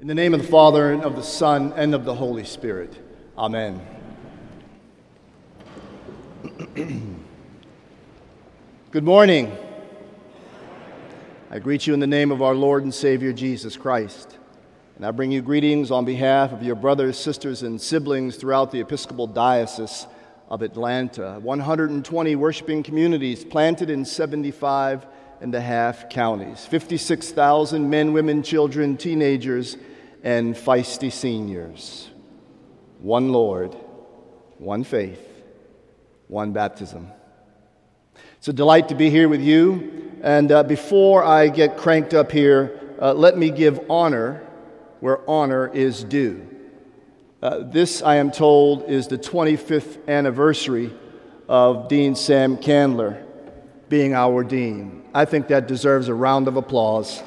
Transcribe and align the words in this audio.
In 0.00 0.06
the 0.06 0.14
name 0.14 0.32
of 0.32 0.40
the 0.40 0.46
Father, 0.46 0.92
and 0.92 1.02
of 1.02 1.16
the 1.16 1.24
Son, 1.24 1.72
and 1.74 1.92
of 1.92 2.04
the 2.04 2.14
Holy 2.14 2.44
Spirit. 2.44 2.96
Amen. 3.36 3.84
Good 8.92 9.02
morning. 9.02 9.58
I 11.50 11.58
greet 11.58 11.88
you 11.88 11.94
in 11.94 11.98
the 11.98 12.06
name 12.06 12.30
of 12.30 12.42
our 12.42 12.54
Lord 12.54 12.84
and 12.84 12.94
Savior 12.94 13.32
Jesus 13.32 13.76
Christ. 13.76 14.38
And 14.94 15.04
I 15.04 15.10
bring 15.10 15.32
you 15.32 15.42
greetings 15.42 15.90
on 15.90 16.04
behalf 16.04 16.52
of 16.52 16.62
your 16.62 16.76
brothers, 16.76 17.18
sisters, 17.18 17.64
and 17.64 17.80
siblings 17.80 18.36
throughout 18.36 18.70
the 18.70 18.78
Episcopal 18.78 19.26
Diocese 19.26 20.06
of 20.48 20.62
Atlanta. 20.62 21.40
120 21.40 22.36
worshiping 22.36 22.84
communities 22.84 23.44
planted 23.44 23.90
in 23.90 24.04
75 24.04 25.08
and 25.40 25.54
a 25.54 25.60
half 25.60 26.08
counties. 26.10 26.66
56,000 26.66 27.88
men, 27.88 28.12
women, 28.12 28.42
children, 28.42 28.96
teenagers, 28.96 29.76
and 30.22 30.54
feisty 30.54 31.12
seniors. 31.12 32.08
One 33.00 33.30
Lord, 33.30 33.76
one 34.58 34.84
faith, 34.84 35.26
one 36.26 36.52
baptism. 36.52 37.08
It's 38.38 38.48
a 38.48 38.52
delight 38.52 38.88
to 38.88 38.94
be 38.94 39.10
here 39.10 39.28
with 39.28 39.40
you. 39.40 40.12
And 40.22 40.50
uh, 40.50 40.62
before 40.64 41.24
I 41.24 41.48
get 41.48 41.76
cranked 41.76 42.14
up 42.14 42.32
here, 42.32 42.80
uh, 43.00 43.12
let 43.12 43.38
me 43.38 43.50
give 43.50 43.80
honor 43.90 44.44
where 45.00 45.28
honor 45.30 45.68
is 45.68 46.02
due. 46.02 46.46
Uh, 47.40 47.60
this, 47.62 48.02
I 48.02 48.16
am 48.16 48.32
told, 48.32 48.90
is 48.90 49.06
the 49.06 49.18
25th 49.18 50.08
anniversary 50.08 50.92
of 51.48 51.88
Dean 51.88 52.16
Sam 52.16 52.56
Candler 52.56 53.24
being 53.88 54.14
our 54.14 54.42
dean. 54.42 54.97
I 55.14 55.24
think 55.24 55.48
that 55.48 55.66
deserves 55.66 56.08
a 56.08 56.14
round 56.14 56.48
of 56.48 56.56
applause. 56.56 57.22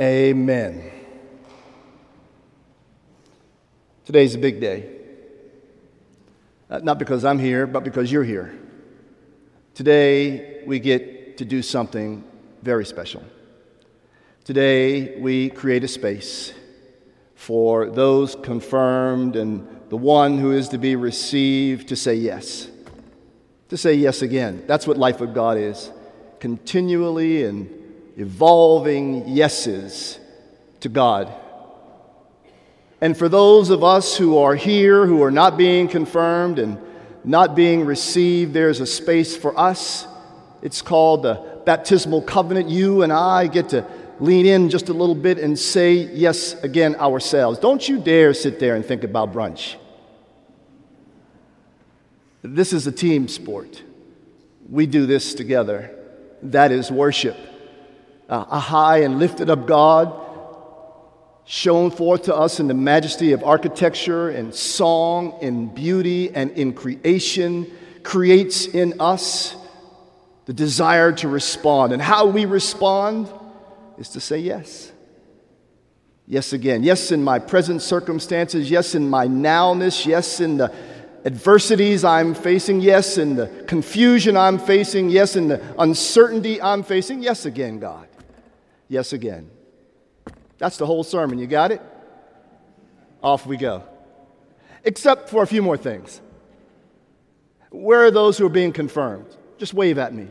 Amen. 0.00 0.92
Today's 4.04 4.34
a 4.34 4.38
big 4.38 4.60
day. 4.60 4.97
Uh, 6.70 6.78
not 6.82 6.98
because 6.98 7.24
I'm 7.24 7.38
here, 7.38 7.66
but 7.66 7.82
because 7.82 8.12
you're 8.12 8.24
here. 8.24 8.58
Today, 9.74 10.62
we 10.66 10.78
get 10.78 11.38
to 11.38 11.44
do 11.44 11.62
something 11.62 12.24
very 12.62 12.84
special. 12.84 13.22
Today, 14.44 15.18
we 15.18 15.50
create 15.50 15.84
a 15.84 15.88
space 15.88 16.52
for 17.34 17.88
those 17.88 18.34
confirmed 18.34 19.36
and 19.36 19.66
the 19.88 19.96
one 19.96 20.38
who 20.38 20.52
is 20.52 20.68
to 20.70 20.78
be 20.78 20.96
received 20.96 21.88
to 21.88 21.96
say 21.96 22.14
yes. 22.14 22.68
To 23.68 23.76
say 23.76 23.94
yes 23.94 24.22
again. 24.22 24.64
That's 24.66 24.86
what 24.86 24.98
life 24.98 25.20
with 25.20 25.34
God 25.34 25.56
is. 25.56 25.90
Continually 26.40 27.44
and 27.44 27.70
evolving 28.16 29.28
yeses 29.28 30.18
to 30.80 30.88
God. 30.88 31.32
And 33.00 33.16
for 33.16 33.28
those 33.28 33.70
of 33.70 33.84
us 33.84 34.16
who 34.16 34.38
are 34.38 34.54
here, 34.54 35.06
who 35.06 35.22
are 35.22 35.30
not 35.30 35.56
being 35.56 35.88
confirmed 35.88 36.58
and 36.58 36.78
not 37.24 37.54
being 37.54 37.84
received, 37.84 38.52
there's 38.52 38.80
a 38.80 38.86
space 38.86 39.36
for 39.36 39.58
us. 39.58 40.06
It's 40.62 40.82
called 40.82 41.22
the 41.22 41.60
baptismal 41.64 42.22
covenant. 42.22 42.68
You 42.68 43.02
and 43.02 43.12
I 43.12 43.46
get 43.46 43.68
to 43.70 43.86
lean 44.18 44.46
in 44.46 44.68
just 44.68 44.88
a 44.88 44.92
little 44.92 45.14
bit 45.14 45.38
and 45.38 45.56
say 45.56 45.92
yes 45.94 46.54
again 46.64 46.96
ourselves. 46.96 47.58
Don't 47.60 47.88
you 47.88 47.98
dare 47.98 48.34
sit 48.34 48.58
there 48.58 48.74
and 48.74 48.84
think 48.84 49.04
about 49.04 49.32
brunch. 49.32 49.76
This 52.42 52.72
is 52.72 52.86
a 52.86 52.92
team 52.92 53.28
sport. 53.28 53.82
We 54.68 54.86
do 54.86 55.06
this 55.06 55.34
together. 55.34 55.94
That 56.42 56.72
is 56.72 56.90
worship 56.90 57.36
uh, 58.28 58.44
a 58.50 58.58
high 58.58 58.98
and 58.98 59.18
lifted 59.18 59.50
up 59.50 59.66
God, 59.66 60.27
shown 61.48 61.90
forth 61.90 62.24
to 62.24 62.36
us 62.36 62.60
in 62.60 62.68
the 62.68 62.74
majesty 62.74 63.32
of 63.32 63.42
architecture 63.42 64.28
and 64.28 64.54
song 64.54 65.38
and 65.40 65.74
beauty 65.74 66.30
and 66.34 66.50
in 66.50 66.74
creation, 66.74 67.66
creates 68.02 68.66
in 68.66 69.00
us 69.00 69.56
the 70.44 70.52
desire 70.52 71.10
to 71.10 71.26
respond. 71.26 71.92
And 71.94 72.02
how 72.02 72.26
we 72.26 72.44
respond 72.44 73.32
is 73.96 74.10
to 74.10 74.20
say 74.20 74.38
yes. 74.38 74.92
Yes, 76.26 76.52
again. 76.52 76.82
Yes, 76.82 77.10
in 77.12 77.24
my 77.24 77.38
present 77.38 77.80
circumstances. 77.80 78.70
Yes, 78.70 78.94
in 78.94 79.08
my 79.08 79.26
nowness. 79.26 80.04
Yes, 80.04 80.40
in 80.40 80.58
the 80.58 80.70
adversities 81.24 82.04
I'm 82.04 82.34
facing. 82.34 82.80
Yes, 82.82 83.16
in 83.16 83.36
the 83.36 83.46
confusion 83.66 84.36
I'm 84.36 84.58
facing. 84.58 85.08
Yes, 85.08 85.34
in 85.34 85.48
the 85.48 85.62
uncertainty 85.78 86.60
I'm 86.60 86.82
facing. 86.82 87.22
Yes, 87.22 87.46
again, 87.46 87.78
God 87.78 88.08
yes 88.88 89.12
again. 89.12 89.50
That's 90.58 90.76
the 90.76 90.86
whole 90.86 91.04
sermon. 91.04 91.38
You 91.38 91.46
got 91.46 91.72
it? 91.72 91.80
Off 93.22 93.46
we 93.46 93.56
go. 93.56 93.84
Except 94.84 95.28
for 95.28 95.42
a 95.42 95.46
few 95.46 95.62
more 95.62 95.76
things. 95.76 96.20
Where 97.70 98.04
are 98.04 98.10
those 98.10 98.38
who 98.38 98.46
are 98.46 98.50
being 98.50 98.72
confirmed? 98.72 99.26
Just 99.58 99.74
wave 99.74 99.98
at 99.98 100.12
me. 100.12 100.28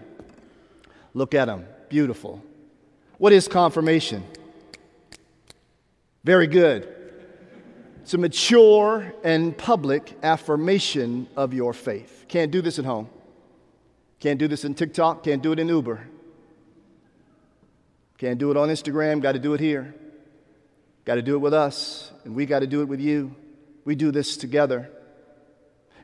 Look 1.14 1.34
at 1.34 1.46
them. 1.46 1.66
Beautiful. 1.90 2.42
What 3.18 3.34
is 3.34 3.48
confirmation? 3.48 4.24
Very 6.24 6.48
good. 6.48 6.94
It's 8.02 8.14
a 8.14 8.18
mature 8.18 9.14
and 9.24 9.58
public 9.58 10.18
affirmation 10.24 11.28
of 11.36 11.54
your 11.54 11.74
faith. 11.74 12.26
Can't 12.28 12.52
do 12.52 12.62
this 12.62 12.80
at 12.80 12.86
home. 12.86 13.10
Can't 14.20 14.40
do 14.40 14.48
this 14.48 14.66
in 14.66 14.74
TikTok. 14.74 15.24
Can't 15.24 15.42
do 15.42 15.52
it 15.52 15.60
in 15.60 15.68
Uber. 15.68 16.08
Can't 18.18 18.40
do 18.40 18.50
it 18.50 18.58
on 18.58 18.70
Instagram, 18.70 19.22
got 19.22 19.34
to 19.34 19.40
do 19.40 19.54
it 19.54 19.60
here. 19.60 19.94
Got 21.08 21.16
to 21.16 21.22
do 21.22 21.36
it 21.36 21.40
with 21.40 21.54
us, 21.54 22.12
and 22.26 22.36
we 22.36 22.46
got 22.46 22.60
to 22.60 22.68
do 22.68 22.82
it 22.82 22.90
with 22.90 23.00
you. 23.00 23.34
We 23.86 23.96
do 23.96 24.12
this 24.12 24.36
together. 24.36 24.90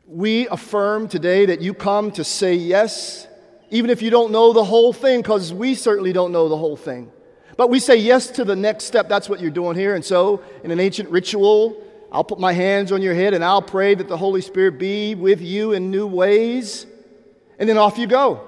We 0.07 0.47
affirm 0.47 1.09
today 1.09 1.47
that 1.47 1.59
you 1.59 1.73
come 1.73 2.09
to 2.11 2.23
say 2.23 2.53
yes, 2.53 3.27
even 3.69 3.89
if 3.89 4.01
you 4.01 4.09
don't 4.09 4.31
know 4.31 4.53
the 4.53 4.63
whole 4.63 4.93
thing, 4.93 5.21
because 5.21 5.53
we 5.53 5.75
certainly 5.75 6.13
don't 6.13 6.31
know 6.31 6.47
the 6.47 6.55
whole 6.55 6.77
thing. 6.77 7.11
But 7.57 7.69
we 7.69 7.81
say 7.81 7.97
yes 7.97 8.27
to 8.27 8.45
the 8.45 8.55
next 8.55 8.85
step. 8.85 9.09
That's 9.09 9.27
what 9.27 9.41
you're 9.41 9.51
doing 9.51 9.75
here. 9.75 9.93
And 9.93 10.05
so, 10.05 10.41
in 10.63 10.71
an 10.71 10.79
ancient 10.79 11.09
ritual, 11.09 11.85
I'll 12.09 12.23
put 12.23 12.39
my 12.39 12.53
hands 12.53 12.93
on 12.93 13.01
your 13.01 13.13
head 13.13 13.33
and 13.33 13.43
I'll 13.43 13.61
pray 13.61 13.95
that 13.95 14.07
the 14.07 14.15
Holy 14.15 14.39
Spirit 14.39 14.79
be 14.79 15.15
with 15.15 15.41
you 15.41 15.73
in 15.73 15.91
new 15.91 16.07
ways. 16.07 16.85
And 17.59 17.67
then 17.67 17.77
off 17.77 17.97
you 17.97 18.07
go. 18.07 18.47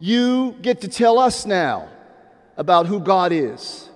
You 0.00 0.56
get 0.60 0.80
to 0.80 0.88
tell 0.88 1.16
us 1.16 1.46
now 1.46 1.90
about 2.56 2.86
who 2.86 2.98
God 2.98 3.30
is 3.30 3.87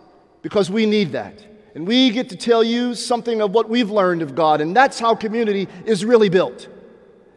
because 0.42 0.70
we 0.70 0.86
need 0.86 1.12
that. 1.12 1.44
And 1.74 1.86
we 1.86 2.10
get 2.10 2.28
to 2.28 2.36
tell 2.36 2.62
you 2.62 2.94
something 2.94 3.40
of 3.40 3.52
what 3.52 3.68
we've 3.68 3.90
learned 3.90 4.20
of 4.20 4.34
God. 4.34 4.60
And 4.60 4.76
that's 4.76 4.98
how 4.98 5.14
community 5.14 5.68
is 5.86 6.04
really 6.04 6.28
built. 6.28 6.68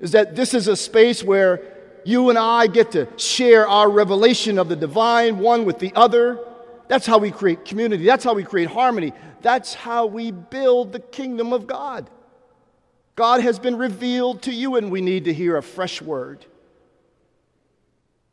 Is 0.01 0.11
that 0.11 0.35
this 0.35 0.53
is 0.53 0.67
a 0.67 0.75
space 0.75 1.23
where 1.23 1.61
you 2.03 2.29
and 2.29 2.37
I 2.37 2.67
get 2.67 2.91
to 2.91 3.07
share 3.17 3.67
our 3.67 3.89
revelation 3.89 4.59
of 4.59 4.67
the 4.67 4.75
divine 4.75 5.39
one 5.39 5.63
with 5.63 5.79
the 5.79 5.93
other. 5.95 6.39
That's 6.87 7.05
how 7.05 7.17
we 7.17 7.31
create 7.31 7.63
community. 7.63 8.05
That's 8.05 8.23
how 8.23 8.33
we 8.33 8.43
create 8.43 8.69
harmony. 8.69 9.13
That's 9.41 9.73
how 9.73 10.05
we 10.05 10.31
build 10.31 10.91
the 10.91 10.99
kingdom 10.99 11.53
of 11.53 11.65
God. 11.65 12.09
God 13.15 13.39
has 13.41 13.57
been 13.57 13.77
revealed 13.77 14.41
to 14.43 14.51
you, 14.51 14.75
and 14.75 14.91
we 14.91 14.99
need 14.99 15.25
to 15.25 15.33
hear 15.33 15.55
a 15.55 15.63
fresh 15.63 16.01
word. 16.01 16.45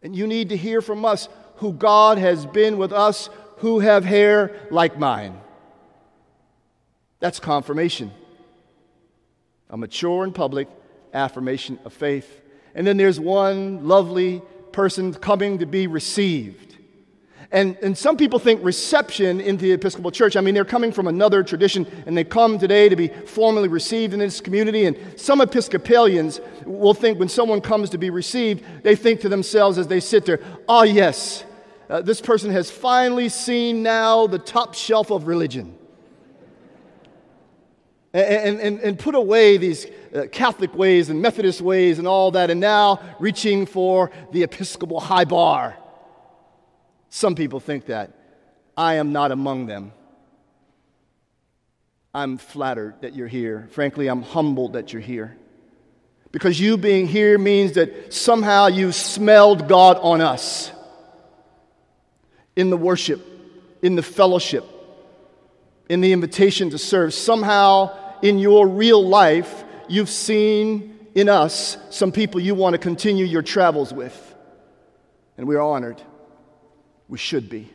And 0.02 0.16
you 0.16 0.26
need 0.26 0.48
to 0.48 0.56
hear 0.56 0.82
from 0.82 1.04
us 1.04 1.28
who 1.56 1.72
God 1.72 2.18
has 2.18 2.44
been 2.44 2.76
with 2.76 2.92
us 2.92 3.30
who 3.62 3.78
have 3.78 4.04
hair 4.04 4.50
like 4.72 4.98
mine. 4.98 5.40
That's 7.20 7.38
confirmation. 7.38 8.10
A 9.70 9.76
mature 9.76 10.24
and 10.24 10.34
public 10.34 10.66
affirmation 11.14 11.78
of 11.84 11.92
faith. 11.92 12.40
And 12.74 12.84
then 12.84 12.96
there's 12.96 13.20
one 13.20 13.86
lovely 13.86 14.42
person 14.72 15.14
coming 15.14 15.60
to 15.60 15.66
be 15.66 15.86
received. 15.86 16.76
And, 17.52 17.76
and 17.82 17.96
some 17.96 18.16
people 18.16 18.40
think 18.40 18.64
reception 18.64 19.40
into 19.40 19.62
the 19.62 19.72
Episcopal 19.72 20.10
Church, 20.10 20.34
I 20.34 20.40
mean, 20.40 20.54
they're 20.54 20.64
coming 20.64 20.90
from 20.90 21.06
another 21.06 21.44
tradition 21.44 21.86
and 22.04 22.16
they 22.16 22.24
come 22.24 22.58
today 22.58 22.88
to 22.88 22.96
be 22.96 23.06
formally 23.06 23.68
received 23.68 24.12
in 24.12 24.18
this 24.18 24.40
community. 24.40 24.86
And 24.86 24.96
some 25.16 25.40
Episcopalians 25.40 26.40
will 26.66 26.94
think 26.94 27.20
when 27.20 27.28
someone 27.28 27.60
comes 27.60 27.90
to 27.90 27.98
be 27.98 28.10
received, 28.10 28.64
they 28.82 28.96
think 28.96 29.20
to 29.20 29.28
themselves 29.28 29.78
as 29.78 29.86
they 29.86 30.00
sit 30.00 30.26
there, 30.26 30.40
oh, 30.68 30.82
yes, 30.82 31.44
uh, 31.92 32.00
this 32.00 32.22
person 32.22 32.50
has 32.50 32.70
finally 32.70 33.28
seen 33.28 33.82
now 33.82 34.26
the 34.26 34.38
top 34.38 34.72
shelf 34.72 35.10
of 35.10 35.26
religion. 35.26 35.76
and, 38.14 38.60
and, 38.60 38.80
and 38.80 38.98
put 38.98 39.14
away 39.14 39.58
these 39.58 39.86
uh, 40.14 40.22
Catholic 40.32 40.74
ways 40.74 41.10
and 41.10 41.20
Methodist 41.20 41.60
ways 41.60 41.98
and 41.98 42.08
all 42.08 42.30
that, 42.30 42.48
and 42.48 42.60
now 42.60 42.98
reaching 43.18 43.66
for 43.66 44.10
the 44.32 44.42
Episcopal 44.42 45.00
high 45.00 45.26
bar. 45.26 45.76
Some 47.10 47.34
people 47.34 47.60
think 47.60 47.86
that. 47.86 48.10
I 48.74 48.94
am 48.94 49.12
not 49.12 49.30
among 49.30 49.66
them. 49.66 49.92
I'm 52.14 52.38
flattered 52.38 53.02
that 53.02 53.14
you're 53.14 53.28
here. 53.28 53.68
Frankly, 53.70 54.08
I'm 54.08 54.22
humbled 54.22 54.72
that 54.74 54.94
you're 54.94 55.02
here. 55.02 55.36
Because 56.30 56.58
you 56.58 56.78
being 56.78 57.06
here 57.06 57.36
means 57.36 57.72
that 57.72 58.14
somehow 58.14 58.68
you 58.68 58.92
smelled 58.92 59.68
God 59.68 59.98
on 60.00 60.22
us 60.22 60.72
in 62.56 62.70
the 62.70 62.76
worship, 62.76 63.20
in 63.82 63.96
the 63.96 64.02
fellowship, 64.02 64.64
in 65.88 66.00
the 66.00 66.12
invitation 66.12 66.70
to 66.70 66.78
serve. 66.78 67.14
Somehow 67.14 67.96
in 68.22 68.38
your 68.38 68.68
real 68.68 69.06
life, 69.06 69.64
you've 69.88 70.10
seen 70.10 70.98
in 71.14 71.28
us 71.28 71.76
some 71.90 72.12
people 72.12 72.40
you 72.40 72.54
want 72.54 72.74
to 72.74 72.78
continue 72.78 73.24
your 73.24 73.42
travels 73.42 73.92
with. 73.92 74.34
And 75.36 75.46
we 75.46 75.56
are 75.56 75.62
honored. 75.62 76.00
We 77.08 77.18
should 77.18 77.50
be. 77.50 77.70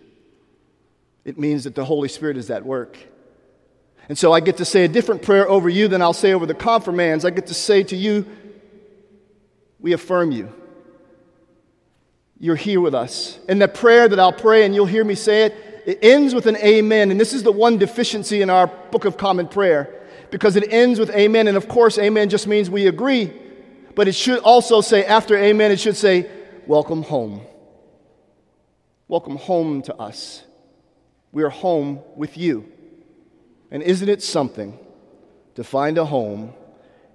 It 1.25 1.37
means 1.37 1.65
that 1.65 1.75
the 1.75 1.85
Holy 1.85 2.07
Spirit 2.07 2.37
is 2.37 2.49
at 2.49 2.65
work. 2.65 2.97
And 4.09 4.17
so 4.17 4.31
I 4.31 4.39
get 4.39 4.57
to 4.57 4.65
say 4.65 4.85
a 4.85 4.87
different 4.87 5.21
prayer 5.21 5.47
over 5.49 5.67
you 5.67 5.87
than 5.87 6.01
I'll 6.01 6.13
say 6.13 6.33
over 6.33 6.45
the 6.45 6.53
confirmands. 6.53 7.25
I 7.25 7.29
get 7.29 7.47
to 7.47 7.53
say 7.53 7.83
to 7.83 7.95
you, 7.95 8.25
we 9.79 9.93
affirm 9.93 10.31
you. 10.31 10.53
You're 12.39 12.55
here 12.55 12.79
with 12.79 12.93
us. 12.93 13.39
And 13.49 13.61
that 13.61 13.73
prayer 13.73 14.07
that 14.07 14.19
I'll 14.19 14.33
pray, 14.33 14.65
and 14.65 14.75
you'll 14.75 14.85
hear 14.85 15.03
me 15.03 15.15
say 15.15 15.45
it, 15.45 15.83
it 15.85 15.99
ends 16.01 16.35
with 16.35 16.45
an 16.45 16.57
amen. 16.57 17.11
And 17.11 17.19
this 17.19 17.33
is 17.33 17.43
the 17.43 17.51
one 17.51 17.77
deficiency 17.77 18.41
in 18.41 18.49
our 18.49 18.67
Book 18.67 19.05
of 19.05 19.17
Common 19.17 19.47
Prayer 19.47 19.93
because 20.29 20.55
it 20.55 20.71
ends 20.71 20.99
with 20.99 21.09
amen. 21.11 21.47
And 21.47 21.57
of 21.57 21.67
course, 21.67 21.97
amen 21.97 22.29
just 22.29 22.45
means 22.45 22.69
we 22.69 22.87
agree. 22.87 23.31
But 23.95 24.07
it 24.07 24.13
should 24.13 24.39
also 24.39 24.81
say, 24.81 25.05
after 25.05 25.35
amen, 25.35 25.71
it 25.71 25.79
should 25.79 25.97
say, 25.97 26.29
welcome 26.67 27.03
home. 27.03 27.41
Welcome 29.07 29.37
home 29.37 29.81
to 29.83 29.95
us. 29.95 30.43
We 31.31 31.43
are 31.43 31.49
home 31.49 32.01
with 32.15 32.37
you. 32.37 32.71
And 33.71 33.81
isn't 33.81 34.09
it 34.09 34.21
something 34.21 34.77
to 35.55 35.63
find 35.63 35.97
a 35.97 36.05
home 36.05 36.53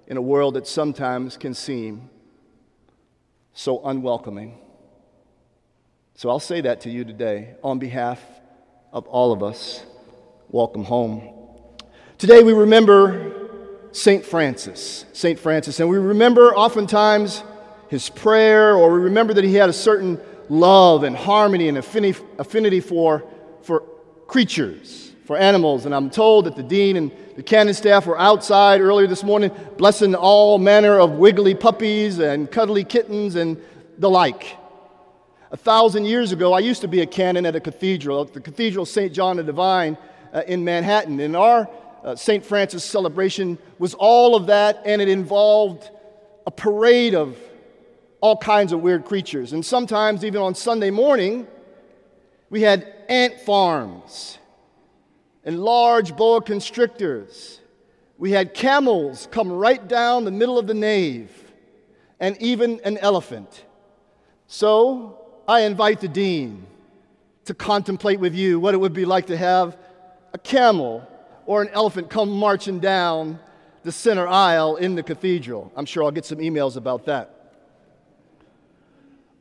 in 0.07 0.17
a 0.17 0.21
world 0.21 0.55
that 0.55 0.67
sometimes 0.67 1.37
can 1.37 1.53
seem 1.53 2.09
so 3.53 3.81
unwelcoming? 3.85 4.57
So 6.15 6.29
I'll 6.29 6.39
say 6.39 6.61
that 6.61 6.81
to 6.81 6.91
you 6.91 7.03
today 7.03 7.55
on 7.63 7.79
behalf 7.79 8.21
of 8.91 9.07
all 9.07 9.31
of 9.31 9.41
us. 9.41 9.83
Welcome 10.49 10.83
home. 10.83 11.33
Today 12.19 12.43
we 12.43 12.53
remember 12.53 13.49
St. 13.91 14.23
Francis. 14.23 15.05
St. 15.11 15.39
Francis. 15.39 15.79
And 15.79 15.89
we 15.89 15.97
remember 15.97 16.55
oftentimes 16.55 17.43
his 17.89 18.09
prayer, 18.09 18.75
or 18.75 18.93
we 18.93 18.99
remember 18.99 19.33
that 19.33 19.43
he 19.43 19.55
had 19.55 19.69
a 19.69 19.73
certain 19.73 20.19
love 20.49 21.01
and 21.01 21.15
harmony 21.15 21.67
and 21.67 21.79
affinity 21.79 22.79
for, 22.79 23.23
for 23.63 23.81
creatures, 24.27 25.11
for 25.25 25.35
animals. 25.35 25.87
And 25.87 25.95
I'm 25.95 26.11
told 26.11 26.45
that 26.45 26.55
the 26.55 26.63
dean 26.63 26.95
and 26.95 27.11
the 27.35 27.43
canon 27.43 27.73
staff 27.73 28.05
were 28.05 28.19
outside 28.19 28.81
earlier 28.81 29.07
this 29.07 29.23
morning 29.23 29.49
blessing 29.77 30.13
all 30.13 30.59
manner 30.59 30.99
of 30.99 31.13
wiggly 31.13 31.55
puppies 31.55 32.19
and 32.19 32.51
cuddly 32.51 32.83
kittens 32.83 33.33
and 33.33 33.59
the 33.97 34.11
like. 34.11 34.57
A 35.53 35.57
thousand 35.57 36.05
years 36.05 36.31
ago, 36.31 36.51
I 36.51 36.59
used 36.61 36.81
to 36.81 36.87
be 36.87 37.01
a 37.01 37.05
canon 37.05 37.45
at 37.45 37.55
a 37.55 37.59
cathedral, 37.59 38.23
at 38.23 38.33
the 38.33 38.41
Cathedral 38.41 38.83
of 38.83 38.89
St. 38.89 39.13
John 39.13 39.37
the 39.37 39.43
Divine 39.43 39.99
uh, 40.33 40.41
in 40.47 40.63
Manhattan. 40.63 41.19
And 41.19 41.35
our 41.35 41.69
uh, 42.03 42.15
St. 42.15 42.43
Francis 42.43 42.83
celebration 42.83 43.59
was 43.77 43.93
all 43.93 44.35
of 44.35 44.47
that, 44.47 44.81
and 44.83 44.99
it 44.99 45.07
involved 45.07 45.91
a 46.47 46.49
parade 46.49 47.13
of 47.13 47.37
all 48.19 48.35
kinds 48.35 48.71
of 48.71 48.81
weird 48.81 49.05
creatures. 49.05 49.53
And 49.53 49.63
sometimes, 49.63 50.25
even 50.25 50.41
on 50.41 50.55
Sunday 50.55 50.89
morning, 50.89 51.45
we 52.49 52.63
had 52.63 52.91
ant 53.07 53.39
farms 53.41 54.39
and 55.43 55.59
large 55.59 56.15
boa 56.15 56.41
constrictors. 56.41 57.59
We 58.17 58.31
had 58.31 58.55
camels 58.55 59.27
come 59.29 59.51
right 59.51 59.87
down 59.87 60.25
the 60.25 60.31
middle 60.31 60.57
of 60.57 60.65
the 60.65 60.73
nave, 60.73 61.29
and 62.19 62.41
even 62.41 62.81
an 62.83 62.97
elephant. 62.97 63.65
So 64.47 65.19
I 65.47 65.61
invite 65.61 65.99
the 65.99 66.07
dean 66.07 66.65
to 67.45 67.53
contemplate 67.53 68.19
with 68.19 68.33
you 68.33 68.59
what 68.59 68.73
it 68.73 68.77
would 68.77 68.93
be 68.93 69.05
like 69.05 69.27
to 69.27 69.37
have 69.37 69.77
a 70.33 70.37
camel 70.37 71.07
or 71.45 71.61
an 71.61 71.69
elephant 71.69 72.09
come 72.09 72.29
marching 72.29 72.79
down 72.79 73.39
the 73.83 73.91
center 73.91 74.27
aisle 74.27 74.77
in 74.77 74.95
the 74.95 75.03
cathedral. 75.03 75.71
I'm 75.75 75.85
sure 75.85 76.03
I'll 76.03 76.11
get 76.11 76.25
some 76.25 76.37
emails 76.37 76.77
about 76.77 77.05
that. 77.05 77.29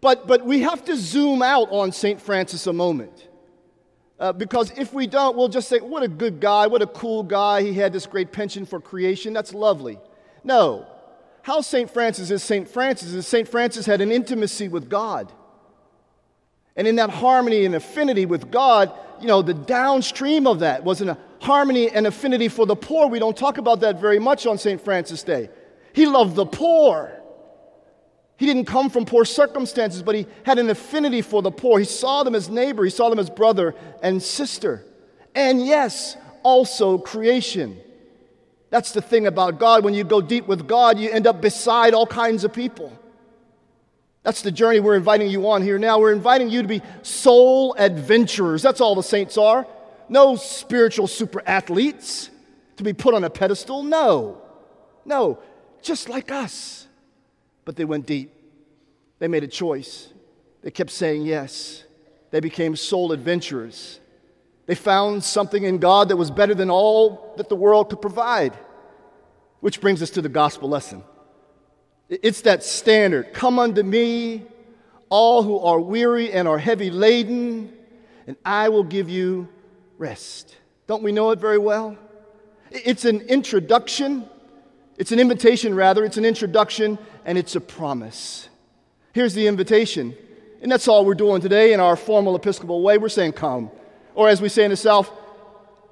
But, 0.01 0.27
but 0.27 0.45
we 0.45 0.63
have 0.63 0.85
to 0.87 0.97
zoom 0.97 1.43
out 1.43 1.69
on 1.71 1.93
St. 1.93 2.21
Francis 2.21 2.67
a 2.67 2.73
moment. 2.73 3.29
Uh, 4.19 4.33
because 4.33 4.73
if 4.77 4.93
we 4.93 5.07
don't, 5.07 5.37
we'll 5.37 5.49
just 5.49 5.69
say, 5.69 5.79
what 5.79 6.03
a 6.03 6.09
good 6.09 6.41
guy, 6.41 6.67
what 6.67 6.83
a 6.83 6.87
cool 6.89 7.23
guy. 7.23 7.63
He 7.63 7.73
had 7.73 7.93
this 7.93 8.07
great 8.07 8.33
penchant 8.33 8.69
for 8.69 8.81
creation. 8.81 9.33
That's 9.33 9.55
lovely. 9.55 9.99
No. 10.43 10.87
How 11.43 11.61
St. 11.61 11.89
Francis 11.89 12.31
is 12.33 12.43
St. 12.43 12.69
Francis 12.69 13.15
is 13.15 13.27
St. 13.27 13.49
Francis 13.49 13.87
had 13.87 14.01
an 14.01 14.11
intimacy 14.11 14.69
with 14.69 14.89
God. 14.89 15.33
And 16.77 16.89
in 16.89 16.97
that 16.97 17.11
harmony 17.11 17.65
and 17.65 17.75
affinity 17.75 18.27
with 18.27 18.51
God, 18.51 18.93
you 19.21 19.27
know, 19.27 19.43
the 19.43 19.55
downstream 19.55 20.47
of 20.47 20.61
that 20.61 20.85
was 20.85 21.01
a 21.03 21.19
harmony 21.41 21.91
and 21.91 22.07
affinity 22.07 22.49
for 22.49 22.67
the 22.67 22.77
poor. 22.77 23.09
We 23.09 23.19
don't 23.19 23.37
talk 23.37 23.59
about 23.59 23.81
that 23.81 24.01
very 24.01 24.19
much 24.19 24.47
on 24.47 24.59
St. 24.59 24.81
Francis 24.81 25.23
Day. 25.23 25.51
He 25.93 26.07
loved 26.07 26.35
the 26.35 26.47
poor. 26.47 27.13
He 28.37 28.47
didn't 28.47 28.65
come 28.65 28.91
from 28.91 29.05
poor 29.05 29.25
circumstances, 29.25 30.03
but 30.03 30.15
he 30.15 30.27
had 30.45 30.59
an 30.59 30.71
affinity 30.71 31.23
for 31.23 31.43
the 31.43 31.51
poor. 31.51 31.79
He 31.79 31.85
saw 31.85 32.25
them 32.25 32.35
as 32.35 32.49
neighbor, 32.49 32.85
he 32.85 32.91
saw 32.91 33.11
them 33.11 33.19
as 33.19 33.31
brother 33.31 33.75
and 34.03 34.23
sister. 34.23 34.85
And 35.35 35.65
yes, 35.65 36.17
also 36.43 36.99
creation. 36.99 37.79
That's 38.71 38.93
the 38.93 39.03
thing 39.03 39.27
about 39.27 39.59
God. 39.61 39.85
When 39.85 39.95
you 39.95 40.03
go 40.03 40.21
deep 40.21 40.47
with 40.47 40.67
God, 40.67 40.99
you 40.99 41.11
end 41.11 41.27
up 41.27 41.41
beside 41.41 41.93
all 41.95 42.07
kinds 42.07 42.43
of 42.43 42.53
people. 42.53 42.99
That's 44.23 44.43
the 44.43 44.53
journey 44.53 44.79
we're 44.81 44.97
inviting 44.97 45.31
you 45.31 45.49
on 45.51 45.63
here 45.63 45.79
now. 45.79 45.99
We're 45.99 46.13
inviting 46.13 46.49
you 46.49 46.63
to 46.63 46.69
be 46.69 46.83
soul 47.03 47.75
adventurers. 47.77 48.63
That's 48.63 48.81
all 48.81 48.95
the 48.95 49.03
saints 49.03 49.37
are. 49.37 49.67
No 50.09 50.37
spiritual 50.37 51.07
super 51.09 51.43
athletes 51.47 52.31
to 52.77 52.85
be 52.85 52.93
put 52.93 53.15
on 53.15 53.25
a 53.25 53.31
pedestal. 53.31 53.83
No. 53.83 54.41
No. 55.05 55.41
Just 55.83 56.09
like 56.09 56.31
us. 56.31 56.87
But 57.65 57.77
they 57.77 57.85
went 57.85 58.07
deep. 58.07 58.33
They 59.19 59.29
made 59.29 59.45
a 59.45 59.49
choice. 59.49 60.13
They 60.63 60.71
kept 60.71 60.91
saying 60.91 61.23
yes. 61.23 61.85
They 62.31 62.41
became 62.41 62.77
soul 62.77 63.13
adventurers. 63.13 64.01
They 64.67 64.75
found 64.77 65.25
something 65.25 65.65
in 65.65 65.79
God 65.79 66.09
that 66.09 66.17
was 66.17 66.31
better 66.31 66.55
than 66.55 66.71
all 66.71 67.35
that 67.37 67.49
the 67.49 67.57
world 67.57 67.91
could 67.91 68.01
provide. 68.01 68.57
Which 69.61 69.81
brings 69.81 70.03
us 70.03 70.11
to 70.11 70.23
the 70.23 70.29
gospel 70.29 70.69
lesson. 70.69 71.03
It's 72.21 72.43
that 72.43 72.63
standard. 72.63 73.33
Come 73.33 73.59
unto 73.59 73.83
me, 73.83 74.43
all 75.09 75.43
who 75.43 75.59
are 75.59 75.81
weary 75.81 76.31
and 76.31 76.47
are 76.47 76.59
heavy 76.59 76.91
laden, 76.91 77.73
and 78.27 78.37
I 78.45 78.69
will 78.69 78.85
give 78.85 79.09
you 79.09 79.49
rest. 79.97 80.57
Don't 80.87 81.03
we 81.03 81.13
know 81.13 81.31
it 81.31 81.39
very 81.39 81.59
well? 81.59 81.97
It's 82.71 83.07
an 83.07 83.23
introduction. 83.23 84.29
It's 84.99 85.13
an 85.13 85.21
invitation, 85.21 85.75
rather. 85.75 86.05
It's 86.05 86.19
an 86.19 86.25
introduction, 86.25 86.99
and 87.25 87.39
it's 87.39 87.57
a 87.57 87.61
promise. 87.61 88.49
Here's 89.15 89.33
the 89.33 89.47
invitation. 89.47 90.15
And 90.61 90.71
that's 90.71 90.89
all 90.89 91.05
we're 91.05 91.15
doing 91.15 91.41
today 91.41 91.73
in 91.73 91.81
our 91.81 91.97
formal 91.97 92.37
Episcopal 92.37 92.83
way. 92.83 92.99
We're 92.99 93.09
saying, 93.09 93.33
Come. 93.33 93.71
Or 94.15 94.29
as 94.29 94.43
we 94.43 94.51
say 94.51 94.65
in 94.65 94.71
the 94.71 94.77
South, 94.77 95.11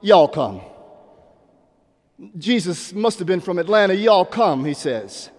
Y'all 0.02 0.28
come. 0.28 0.60
Jesus 2.38 2.92
must 2.92 3.18
have 3.18 3.26
been 3.26 3.40
from 3.40 3.58
Atlanta. 3.58 3.94
Y'all 3.94 4.24
come, 4.24 4.64
he 4.64 4.74
says. 4.74 5.30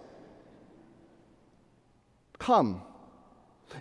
Come. 2.42 2.82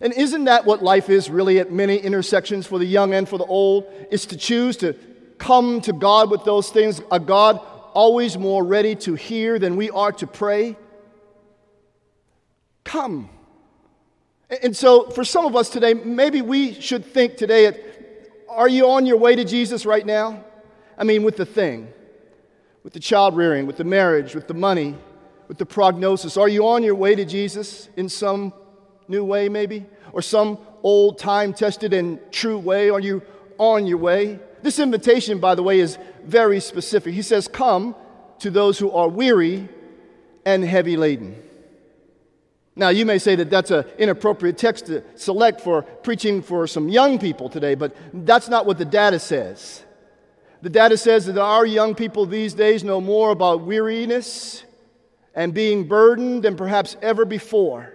And 0.03 0.13
isn't 0.13 0.45
that 0.45 0.67
what 0.67 0.83
life 0.83 1.09
is 1.09 1.31
really 1.31 1.61
at 1.61 1.73
many 1.73 1.97
intersections 1.97 2.67
for 2.67 2.79
the 2.79 2.85
young 2.85 3.15
and 3.15 3.27
for 3.27 3.39
the 3.39 3.47
old? 3.47 3.87
It's 4.11 4.27
to 4.27 4.37
choose 4.37 4.77
to 4.79 4.93
come 5.39 5.81
to 5.81 5.95
God 5.95 6.31
with 6.31 6.45
those 6.45 6.69
things, 6.69 7.01
a 7.11 7.19
God 7.19 7.59
always 7.95 8.37
more 8.37 8.63
ready 8.63 8.95
to 8.97 9.15
hear 9.15 9.59
than 9.59 9.77
we 9.77 9.89
are 9.89 10.13
to 10.13 10.27
pray. 10.27 10.77
Come. 12.85 13.31
And 14.63 14.77
so, 14.77 15.09
for 15.09 15.25
some 15.25 15.47
of 15.47 15.57
us 15.57 15.71
today, 15.71 15.95
maybe 15.95 16.43
we 16.43 16.79
should 16.83 17.07
think 17.07 17.39
today 17.39 17.83
are 18.47 18.69
you 18.69 18.91
on 18.91 19.07
your 19.07 19.17
way 19.17 19.37
to 19.37 19.45
Jesus 19.45 19.87
right 19.87 20.05
now? 20.05 20.45
I 20.99 21.05
mean, 21.05 21.23
with 21.23 21.39
the 21.39 21.47
thing, 21.47 21.91
with 22.85 22.93
the 22.93 23.01
child 23.01 23.39
rearing, 23.39 23.65
with 23.65 23.79
the 23.79 23.85
marriage, 23.85 24.35
with 24.35 24.49
the 24.49 24.55
money, 24.55 24.99
with 25.51 25.59
the 25.59 25.67
prognosis? 25.67 26.37
Are 26.37 26.49
you 26.49 26.69
on 26.69 26.85
your 26.85 26.95
way 26.95 27.17
to 27.17 27.25
Jesus 27.25 27.89
in 27.97 28.09
some 28.09 28.53
new 29.09 29.25
way, 29.25 29.49
maybe? 29.49 29.85
Or 30.13 30.23
some 30.23 30.59
old 30.85 31.19
time 31.19 31.55
tested 31.55 31.93
and 31.93 32.21
true 32.31 32.57
way? 32.57 32.89
Are 32.89 33.01
you 33.01 33.21
on 33.59 33.85
your 33.85 33.99
way? 33.99 34.39
This 34.63 34.79
invitation, 34.79 35.41
by 35.41 35.57
the 35.57 35.65
way, 35.65 35.81
is 35.81 35.99
very 36.23 36.61
specific. 36.61 37.15
He 37.15 37.23
says, 37.23 37.49
Come, 37.49 37.97
to 38.39 38.49
those 38.49 38.79
who 38.79 38.93
are 38.93 39.09
weary 39.09 39.69
and 40.47 40.63
heavy 40.63 40.97
laden. 40.97 41.43
Now, 42.77 42.91
you 42.91 43.05
may 43.05 43.19
say 43.19 43.35
that 43.35 43.51
that's 43.51 43.73
an 43.73 43.87
inappropriate 43.99 44.57
text 44.57 44.87
to 44.87 45.03
select 45.17 45.63
for 45.63 45.83
preaching 45.83 46.43
for 46.43 46.69
some 46.69 46.89
young 46.89 47.19
people 47.19 47.49
today, 47.49 47.75
but 47.75 47.97
that's 48.15 48.49
not 48.49 48.67
what 48.67 48.79
the 48.79 48.85
data 48.85 49.19
says. 49.19 49.83
The 50.63 50.71
data 50.71 50.97
says 50.97 51.27
that 51.27 51.39
our 51.39 51.67
young 51.67 51.97
people 51.97 52.25
these 52.25 52.55
days 52.55 52.85
know 52.85 53.01
more 53.01 53.31
about 53.33 53.63
weariness 53.63 54.63
and 55.35 55.55
being 55.55 55.87
burdened 55.87 56.43
than 56.43 56.57
perhaps 56.57 56.97
ever 57.03 57.25
before, 57.25 57.93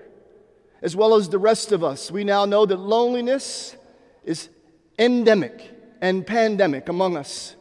as 0.81 0.95
well 0.95 1.15
as 1.15 1.29
the 1.29 1.39
rest 1.39 1.71
of 1.71 1.83
us. 1.83 2.11
We 2.11 2.23
now 2.23 2.45
know 2.45 2.65
that 2.65 2.77
loneliness 2.77 3.75
is 4.23 4.49
endemic 4.97 5.71
and 6.01 6.25
pandemic 6.25 6.89
among 6.89 7.17
us. 7.17 7.55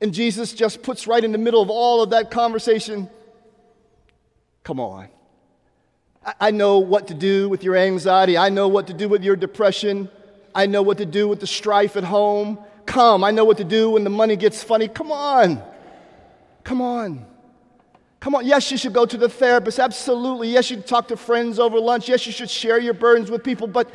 And 0.00 0.12
Jesus 0.12 0.52
just 0.52 0.82
puts 0.82 1.06
right 1.06 1.22
in 1.22 1.32
the 1.32 1.38
middle 1.38 1.62
of 1.62 1.70
all 1.70 2.02
of 2.02 2.10
that 2.10 2.30
conversation 2.30 3.08
come 4.62 4.80
on. 4.80 5.08
I 6.40 6.50
know 6.50 6.78
what 6.78 7.06
to 7.06 7.14
do 7.14 7.48
with 7.48 7.62
your 7.62 7.76
anxiety. 7.76 8.36
I 8.36 8.48
know 8.48 8.66
what 8.66 8.88
to 8.88 8.94
do 8.94 9.08
with 9.08 9.22
your 9.22 9.36
depression. 9.36 10.10
I 10.52 10.66
know 10.66 10.82
what 10.82 10.98
to 10.98 11.06
do 11.06 11.28
with 11.28 11.38
the 11.38 11.46
strife 11.46 11.96
at 11.96 12.02
home. 12.02 12.58
Come, 12.84 13.22
I 13.22 13.30
know 13.30 13.44
what 13.44 13.58
to 13.58 13.64
do 13.64 13.90
when 13.90 14.02
the 14.02 14.10
money 14.10 14.34
gets 14.34 14.64
funny. 14.64 14.88
Come 14.88 15.12
on. 15.12 15.62
Come 16.64 16.80
on. 16.80 17.26
Come 18.20 18.34
on. 18.34 18.46
Yes, 18.46 18.70
you 18.70 18.76
should 18.76 18.92
go 18.92 19.06
to 19.06 19.16
the 19.16 19.28
therapist. 19.28 19.78
Absolutely. 19.78 20.48
Yes, 20.48 20.70
you 20.70 20.76
should 20.76 20.86
talk 20.86 21.08
to 21.08 21.16
friends 21.16 21.58
over 21.58 21.78
lunch. 21.78 22.08
Yes, 22.08 22.26
you 22.26 22.32
should 22.32 22.50
share 22.50 22.78
your 22.78 22.94
burdens 22.94 23.30
with 23.30 23.44
people. 23.44 23.66
But 23.66 23.90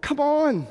come 0.00 0.20
on. 0.20 0.66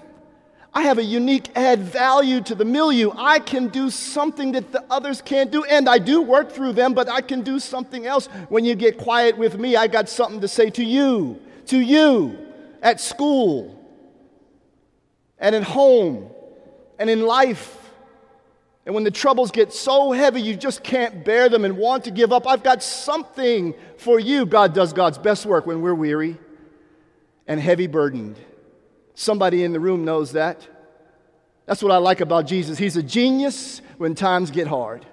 I 0.74 0.84
have 0.84 1.00
a 1.00 1.04
unique 1.04 1.50
add 1.56 1.80
value 1.80 2.40
to 2.42 2.56
the 2.56 2.64
milieu. 2.64 3.12
I 3.18 3.40
can 3.40 3.68
do 3.68 3.90
something 3.90 4.54
that 4.54 4.72
the 4.72 4.86
others 4.90 5.22
can't 5.22 5.52
do, 5.52 5.66
and 5.66 5.90
I 5.90 5.98
do 5.98 6.22
work 6.22 6.50
through 6.50 6.74
them, 6.74 6.94
but 6.94 7.10
I 7.10 7.20
can 7.20 7.42
do 7.42 7.60
something 7.60 8.06
else. 8.06 8.28
When 8.48 8.64
you 8.64 8.76
get 8.76 8.98
quiet 8.98 9.38
with 9.38 9.60
me, 9.60 9.76
I 9.76 9.88
got 9.88 10.08
something 10.08 10.40
to 10.40 10.48
say 10.48 10.70
to 10.70 10.84
you, 10.84 11.42
to 11.68 11.78
you 11.78 12.38
at 12.82 13.02
school, 13.02 13.78
and 15.40 15.56
at 15.56 15.64
home, 15.64 16.30
and 16.98 17.10
in 17.10 17.22
life. 17.22 17.81
And 18.86 18.96
when 18.96 19.04
the 19.04 19.12
troubles 19.12 19.52
get 19.52 19.72
so 19.74 20.12
heavy 20.12 20.42
you 20.42 20.56
just 20.56 20.84
can't 20.84 21.24
bear 21.24 21.50
them 21.50 21.66
and 21.66 21.78
want 21.78 22.06
to 22.06 22.12
give 22.12 22.32
up, 22.32 22.48
I've 22.48 22.64
got 22.64 22.82
something 22.82 23.76
for 23.98 24.20
you. 24.20 24.46
God 24.46 24.74
does 24.74 24.92
God's 24.92 25.18
best 25.18 25.46
work 25.46 25.68
when 25.68 25.82
we're 25.82 25.94
weary 25.94 26.38
and 27.48 27.60
heavy 27.60 27.88
burdened. 27.88 28.40
Somebody 29.14 29.64
in 29.64 29.74
the 29.74 29.80
room 29.80 30.04
knows 30.04 30.32
that. 30.32 30.68
That's 31.68 31.84
what 31.84 31.92
I 31.92 31.98
like 31.98 32.22
about 32.22 32.48
Jesus. 32.48 32.78
He's 32.78 32.98
a 32.98 33.04
genius 33.04 33.82
when 33.98 34.16
times 34.16 34.50
get 34.50 34.68
hard. 34.68 35.06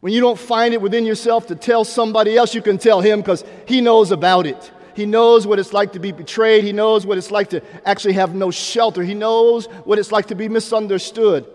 When 0.00 0.12
you 0.12 0.20
don't 0.20 0.38
find 0.38 0.74
it 0.74 0.82
within 0.82 1.06
yourself 1.06 1.46
to 1.46 1.54
tell 1.54 1.84
somebody 1.84 2.36
else, 2.36 2.56
you 2.56 2.62
can 2.62 2.76
tell 2.76 3.00
him 3.00 3.20
because 3.20 3.44
he 3.68 3.80
knows 3.80 4.10
about 4.10 4.46
it. 4.46 4.72
He 4.96 5.06
knows 5.06 5.46
what 5.46 5.60
it's 5.60 5.72
like 5.72 5.92
to 5.92 6.00
be 6.00 6.10
betrayed. 6.10 6.64
He 6.64 6.72
knows 6.72 7.06
what 7.06 7.18
it's 7.18 7.30
like 7.30 7.50
to 7.50 7.62
actually 7.86 8.14
have 8.14 8.34
no 8.34 8.50
shelter. 8.50 9.04
He 9.04 9.14
knows 9.14 9.66
what 9.84 10.00
it's 10.00 10.10
like 10.10 10.26
to 10.26 10.34
be 10.34 10.48
misunderstood. 10.48 11.46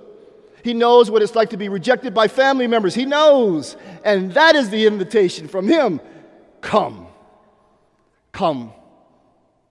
He 0.68 0.74
knows 0.74 1.10
what 1.10 1.22
it's 1.22 1.34
like 1.34 1.52
to 1.52 1.58
be 1.58 1.70
rejected 1.70 2.14
by 2.14 2.28
family 2.28 2.68
members. 2.68 2.94
He 2.94 3.06
knows. 3.06 3.78
And 4.04 4.34
that 4.34 4.54
is 4.58 4.70
the 4.70 4.86
invitation 4.86 5.48
from 5.48 5.66
him 5.66 6.02
come. 6.60 7.08
Come. 8.34 8.74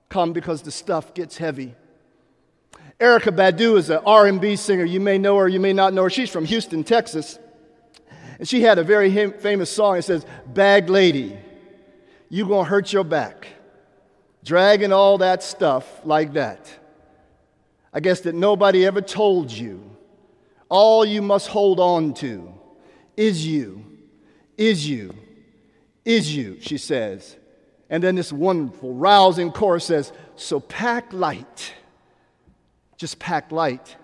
Come 0.09 0.33
because 0.33 0.62
the 0.62 0.71
stuff 0.71 1.12
gets 1.12 1.37
heavy. 1.37 1.75
Erykah 2.99 3.37
Badu 3.37 3.76
is 3.76 3.91
an 3.91 4.00
R&B 4.07 4.57
singer. 4.57 4.85
You 4.85 5.00
may 5.00 5.19
know 5.19 5.37
her, 5.37 5.47
you 5.47 5.61
may 5.61 5.75
not 5.75 5.93
know 5.93 6.05
her. 6.05 6.09
She's 6.09 6.31
from 6.31 6.47
Houston, 6.47 6.83
Texas. 6.83 7.38
And 8.38 8.49
she 8.49 8.62
had 8.62 8.79
a 8.79 8.83
very 8.83 9.11
famous 9.33 9.71
song. 9.71 9.99
It 9.99 10.03
says, 10.03 10.25
Bag 10.47 10.88
Lady, 10.88 11.37
you 12.31 12.49
gonna 12.49 12.65
hurt 12.65 12.91
your 12.91 13.05
back. 13.05 13.49
Dragging 14.45 14.95
all 14.95 15.19
that 15.19 15.43
stuff 15.43 16.07
like 16.07 16.33
that. 16.33 16.71
I 17.93 18.00
guess 18.00 18.21
that 18.21 18.35
nobody 18.35 18.87
ever 18.87 19.03
told 19.03 19.53
you. 19.53 19.96
All 20.68 21.04
you 21.04 21.23
must 21.23 21.49
hold 21.49 21.80
on 21.80 22.14
to 22.14 22.52
is 23.16 23.46
you, 23.46 23.85
is 24.56 24.88
you, 24.88 25.14
is 26.04 26.35
you, 26.35 26.58
she 26.61 26.78
says. 26.78 27.37
And 27.88 28.02
then 28.02 28.16
this 28.16 28.32
wonderful, 28.32 28.94
rousing 28.94 29.52
chorus 29.52 29.85
says, 29.85 30.12
So 30.35 30.61
pack 30.61 31.12
light. 31.12 31.73
Just 32.96 33.18
pack 33.18 33.52
light. 33.52 33.96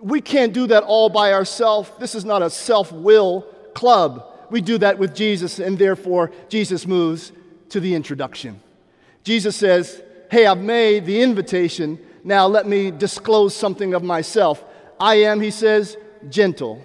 We 0.00 0.20
can't 0.20 0.52
do 0.52 0.66
that 0.68 0.82
all 0.82 1.08
by 1.08 1.32
ourselves. 1.32 1.90
This 2.00 2.14
is 2.14 2.24
not 2.24 2.42
a 2.42 2.50
self 2.50 2.90
will 2.90 3.42
club. 3.74 4.32
We 4.50 4.60
do 4.60 4.78
that 4.78 4.98
with 4.98 5.14
Jesus, 5.14 5.58
and 5.58 5.78
therefore, 5.78 6.32
Jesus 6.48 6.86
moves 6.86 7.32
to 7.68 7.80
the 7.80 7.94
introduction. 7.94 8.60
Jesus 9.22 9.56
says, 9.56 10.02
Hey, 10.30 10.46
I've 10.46 10.58
made 10.58 11.06
the 11.06 11.22
invitation. 11.22 11.98
Now 12.24 12.46
let 12.46 12.66
me 12.66 12.90
disclose 12.90 13.54
something 13.54 13.94
of 13.94 14.02
myself. 14.02 14.64
I 14.98 15.16
am, 15.16 15.40
he 15.40 15.50
says, 15.50 15.96
gentle 16.28 16.84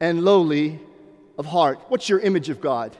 and 0.00 0.24
lowly 0.24 0.80
of 1.38 1.46
heart. 1.46 1.80
What's 1.88 2.08
your 2.08 2.20
image 2.20 2.48
of 2.48 2.60
God? 2.60 2.96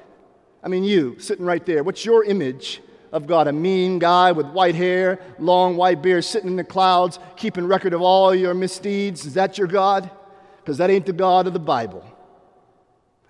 I 0.62 0.68
mean, 0.68 0.85
you 0.85 1.18
sitting 1.18 1.44
right 1.44 1.64
there. 1.64 1.82
What's 1.82 2.04
your 2.04 2.25
image 2.25 2.80
of 3.12 3.26
God? 3.26 3.46
A 3.46 3.52
mean 3.52 3.99
guy 3.99 4.32
with 4.32 4.46
white 4.46 4.75
hair, 4.75 5.20
long 5.38 5.76
white 5.76 6.02
beard, 6.02 6.25
sitting 6.25 6.50
in 6.50 6.56
the 6.56 6.64
clouds, 6.64 7.18
keeping 7.37 7.66
record 7.66 7.92
of 7.92 8.02
all 8.02 8.35
your 8.35 8.54
misdeeds? 8.54 9.26
Is 9.26 9.35
that 9.35 9.58
your 9.58 9.66
God? 9.66 10.11
Because 10.58 10.78
that 10.78 10.90
ain't 10.90 11.06
the 11.06 11.12
God 11.12 11.46
of 11.46 11.52
the 11.52 11.58
Bible. 11.58 12.04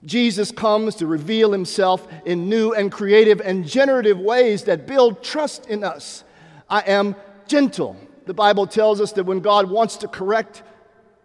Jesus 0.05 0.53
comes 0.53 0.95
to 0.97 1.07
reveal 1.07 1.53
himself 1.53 2.07
in 2.25 2.49
new 2.49 2.73
and 2.73 2.93
creative 2.93 3.41
and 3.41 3.67
generative 3.67 4.19
ways 4.19 4.65
that 4.65 4.87
build 4.87 5.23
trust 5.23 5.67
in 5.67 5.83
us. 5.83 6.23
I 6.71 6.81
am 6.81 7.17
gentle. 7.49 7.97
The 8.27 8.35
Bible 8.35 8.67
tells 8.67 9.01
us 9.01 9.13
that 9.13 9.25
when 9.25 9.41
God 9.41 9.69
wants 9.69 9.97
to 9.99 10.09
correct, 10.09 10.63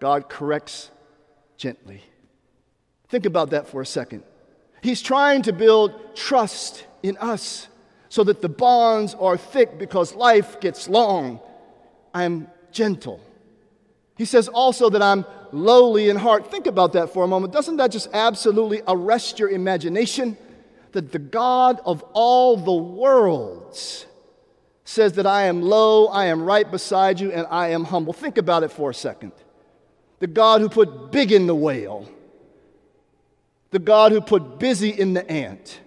God 0.01 0.27
corrects 0.27 0.89
gently. 1.57 2.01
Think 3.07 3.27
about 3.27 3.51
that 3.51 3.67
for 3.67 3.81
a 3.81 3.85
second. 3.85 4.23
He's 4.81 5.01
trying 5.01 5.43
to 5.43 5.53
build 5.53 6.15
trust 6.15 6.85
in 7.03 7.17
us 7.17 7.67
so 8.09 8.23
that 8.23 8.41
the 8.41 8.49
bonds 8.49 9.13
are 9.13 9.37
thick 9.37 9.77
because 9.77 10.15
life 10.15 10.59
gets 10.59 10.89
long. 10.89 11.39
I'm 12.15 12.47
gentle. 12.71 13.21
He 14.17 14.25
says 14.25 14.47
also 14.47 14.89
that 14.89 15.03
I'm 15.03 15.23
lowly 15.51 16.09
in 16.09 16.17
heart. 16.17 16.49
Think 16.49 16.65
about 16.65 16.93
that 16.93 17.13
for 17.13 17.23
a 17.23 17.27
moment. 17.27 17.53
Doesn't 17.53 17.77
that 17.77 17.91
just 17.91 18.09
absolutely 18.11 18.81
arrest 18.87 19.37
your 19.37 19.49
imagination? 19.49 20.35
That 20.93 21.11
the 21.11 21.19
God 21.19 21.79
of 21.85 22.03
all 22.13 22.57
the 22.57 22.73
worlds 22.73 24.07
says 24.83 25.13
that 25.13 25.27
I 25.27 25.43
am 25.43 25.61
low, 25.61 26.07
I 26.07 26.25
am 26.25 26.43
right 26.43 26.69
beside 26.69 27.19
you, 27.19 27.31
and 27.31 27.45
I 27.51 27.69
am 27.69 27.83
humble. 27.83 28.13
Think 28.13 28.39
about 28.39 28.63
it 28.63 28.71
for 28.71 28.89
a 28.89 28.93
second. 28.95 29.31
The 30.21 30.27
God 30.27 30.61
who 30.61 30.69
put 30.69 31.11
big 31.11 31.33
in 31.33 31.45
the 31.45 31.55
whale 31.55 32.07
the 33.71 33.79
God 33.79 34.11
who 34.11 34.21
put 34.21 34.59
busy 34.59 34.89
in 34.89 35.13
the 35.13 35.29
ant, 35.29 35.79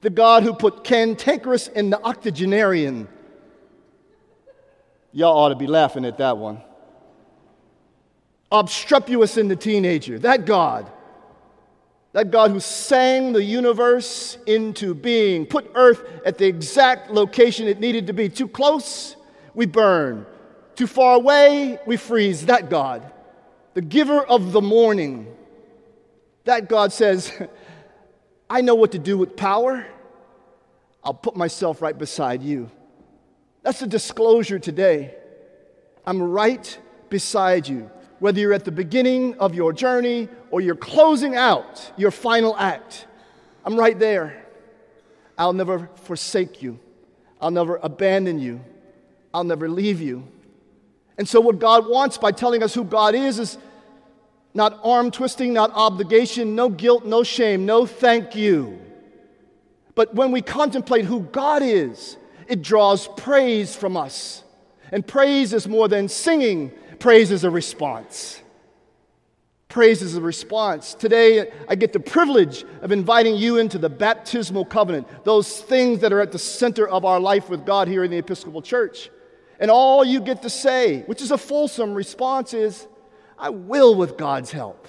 the 0.00 0.10
God 0.10 0.42
who 0.42 0.54
put 0.54 0.82
cantankerous 0.82 1.68
in 1.68 1.90
the 1.90 2.02
octogenarian. 2.02 3.06
Y'all 5.12 5.36
ought 5.36 5.50
to 5.50 5.56
be 5.56 5.66
laughing 5.66 6.04
at 6.06 6.18
that 6.18 6.38
one. 6.38 6.62
Obstreperous 8.50 9.36
in 9.36 9.48
the 9.48 9.56
teenager, 9.56 10.18
that 10.18 10.46
God. 10.46 10.90
That 12.12 12.32
God 12.32 12.50
who 12.50 12.58
sang 12.58 13.32
the 13.32 13.44
universe 13.44 14.36
into 14.46 14.94
being, 14.94 15.46
put 15.46 15.70
earth 15.74 16.02
at 16.26 16.38
the 16.38 16.46
exact 16.46 17.10
location 17.10 17.68
it 17.68 17.78
needed 17.78 18.08
to 18.08 18.12
be. 18.12 18.28
Too 18.28 18.48
close, 18.48 19.14
we 19.54 19.66
burn. 19.66 20.26
Too 20.74 20.88
far 20.88 21.14
away, 21.14 21.78
we 21.86 21.96
freeze. 21.96 22.46
That 22.46 22.68
God. 22.68 23.12
The 23.74 23.82
giver 23.82 24.20
of 24.20 24.52
the 24.52 24.60
morning 24.60 25.34
that 26.44 26.68
God 26.68 26.92
says, 26.92 27.32
I 28.50 28.60
know 28.62 28.74
what 28.74 28.92
to 28.92 28.98
do 28.98 29.16
with 29.16 29.36
power. 29.36 29.86
I'll 31.04 31.14
put 31.14 31.36
myself 31.36 31.80
right 31.80 31.96
beside 31.96 32.42
you. 32.42 32.70
That's 33.62 33.80
a 33.82 33.86
disclosure 33.86 34.58
today. 34.58 35.14
I'm 36.06 36.22
right 36.22 36.78
beside 37.08 37.68
you. 37.68 37.90
Whether 38.18 38.40
you're 38.40 38.52
at 38.52 38.64
the 38.64 38.72
beginning 38.72 39.38
of 39.38 39.54
your 39.54 39.72
journey 39.72 40.28
or 40.50 40.60
you're 40.60 40.74
closing 40.74 41.36
out 41.36 41.92
your 41.96 42.10
final 42.10 42.56
act, 42.56 43.06
I'm 43.64 43.78
right 43.78 43.98
there. 43.98 44.44
I'll 45.38 45.52
never 45.52 45.88
forsake 46.02 46.62
you. 46.62 46.78
I'll 47.40 47.50
never 47.50 47.76
abandon 47.82 48.38
you. 48.38 48.60
I'll 49.32 49.44
never 49.44 49.68
leave 49.68 50.00
you. 50.00 50.26
And 51.20 51.28
so, 51.28 51.38
what 51.38 51.58
God 51.58 51.86
wants 51.86 52.16
by 52.16 52.32
telling 52.32 52.62
us 52.62 52.72
who 52.72 52.82
God 52.82 53.14
is 53.14 53.38
is 53.38 53.58
not 54.54 54.80
arm 54.82 55.10
twisting, 55.10 55.52
not 55.52 55.70
obligation, 55.74 56.54
no 56.54 56.70
guilt, 56.70 57.04
no 57.04 57.22
shame, 57.22 57.66
no 57.66 57.84
thank 57.84 58.34
you. 58.34 58.80
But 59.94 60.14
when 60.14 60.32
we 60.32 60.40
contemplate 60.40 61.04
who 61.04 61.20
God 61.20 61.62
is, 61.62 62.16
it 62.48 62.62
draws 62.62 63.06
praise 63.18 63.76
from 63.76 63.98
us. 63.98 64.44
And 64.92 65.06
praise 65.06 65.52
is 65.52 65.68
more 65.68 65.88
than 65.88 66.08
singing, 66.08 66.72
praise 66.98 67.30
is 67.30 67.44
a 67.44 67.50
response. 67.50 68.40
Praise 69.68 70.00
is 70.00 70.16
a 70.16 70.22
response. 70.22 70.94
Today, 70.94 71.52
I 71.68 71.74
get 71.74 71.92
the 71.92 72.00
privilege 72.00 72.64
of 72.80 72.92
inviting 72.92 73.36
you 73.36 73.58
into 73.58 73.76
the 73.76 73.90
baptismal 73.90 74.64
covenant, 74.64 75.06
those 75.24 75.60
things 75.60 76.00
that 76.00 76.14
are 76.14 76.22
at 76.22 76.32
the 76.32 76.38
center 76.38 76.88
of 76.88 77.04
our 77.04 77.20
life 77.20 77.50
with 77.50 77.66
God 77.66 77.88
here 77.88 78.04
in 78.04 78.10
the 78.10 78.16
Episcopal 78.16 78.62
Church. 78.62 79.10
And 79.60 79.70
all 79.70 80.04
you 80.04 80.20
get 80.20 80.42
to 80.42 80.50
say, 80.50 81.02
which 81.02 81.20
is 81.20 81.30
a 81.30 81.38
fulsome 81.38 81.94
response, 81.94 82.54
is, 82.54 82.88
I 83.38 83.50
will 83.50 83.94
with 83.94 84.16
God's 84.16 84.50
help. 84.50 84.88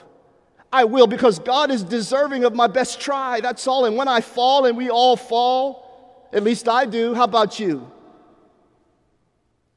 I 0.74 0.86
will 0.86 1.08
because 1.08 1.40
God 1.40 1.70
is 1.70 1.84
deserving 1.84 2.46
of 2.46 2.56
my 2.56 2.68
best 2.68 3.02
try. 3.02 3.42
That's 3.42 3.68
all. 3.68 3.86
And 3.86 3.98
when 3.98 4.08
I 4.08 4.22
fall, 4.22 4.66
and 4.66 4.78
we 4.78 4.90
all 4.90 5.18
fall, 5.18 6.30
at 6.32 6.44
least 6.44 6.70
I 6.70 6.86
do, 6.86 7.14
how 7.14 7.26
about 7.26 7.60
you? 7.60 7.92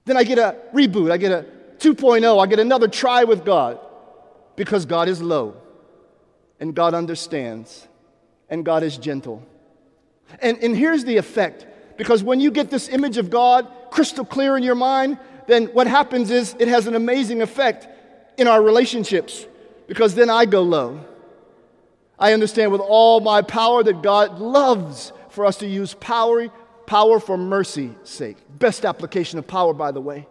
Then 0.05 0.17
I 0.17 0.23
get 0.23 0.39
a 0.39 0.57
reboot, 0.73 1.11
I 1.11 1.17
get 1.17 1.33
a 1.33 1.47
2.0, 1.79 2.43
I 2.43 2.47
get 2.47 2.61
another 2.61 2.87
try 2.87 3.25
with 3.25 3.45
God 3.45 3.81
because 4.55 4.87
God 4.87 5.09
is 5.09 5.21
low 5.21 5.57
and 6.61 6.75
God 6.75 6.95
understands 6.95 7.89
and 8.49 8.65
God 8.65 8.83
is 8.85 8.97
gentle. 8.97 9.43
And, 10.41 10.59
and 10.63 10.77
here's 10.77 11.05
the 11.05 11.17
effect 11.17 11.67
because 11.97 12.23
when 12.23 12.41
you 12.41 12.51
get 12.51 12.71
this 12.71 12.89
image 12.89 13.19
of 13.19 13.31
God 13.31 13.67
crystal 13.91 14.25
clear 14.25 14.57
in 14.57 14.63
your 14.63 14.75
mind, 14.75 15.19
then 15.47 15.67
what 15.67 15.87
happens 15.87 16.31
is 16.31 16.57
it 16.59 16.69
has 16.69 16.87
an 16.87 16.95
amazing 16.95 17.43
effect 17.43 17.89
in 18.39 18.49
our 18.49 18.63
relationships 18.63 19.47
because 19.87 20.15
then 20.15 20.31
I 20.31 20.45
go 20.45 20.63
low. 20.63 21.05
I 22.19 22.33
understand 22.33 22.73
with 22.73 22.81
all 22.81 23.21
my 23.21 23.43
power 23.43 23.83
that 23.83 24.03
God 24.03 24.39
loves 24.39 25.13
for 25.31 25.45
us 25.45 25.57
to 25.59 25.67
use 25.67 25.95
power, 25.95 26.49
power 26.87 27.19
for 27.21 27.37
mercy's 27.37 27.93
sake. 28.05 28.37
Best 28.49 28.85
application 28.85 29.39
of 29.39 29.47
power, 29.47 29.75
by 29.75 29.91
the 29.91 30.01
way. 30.01 30.27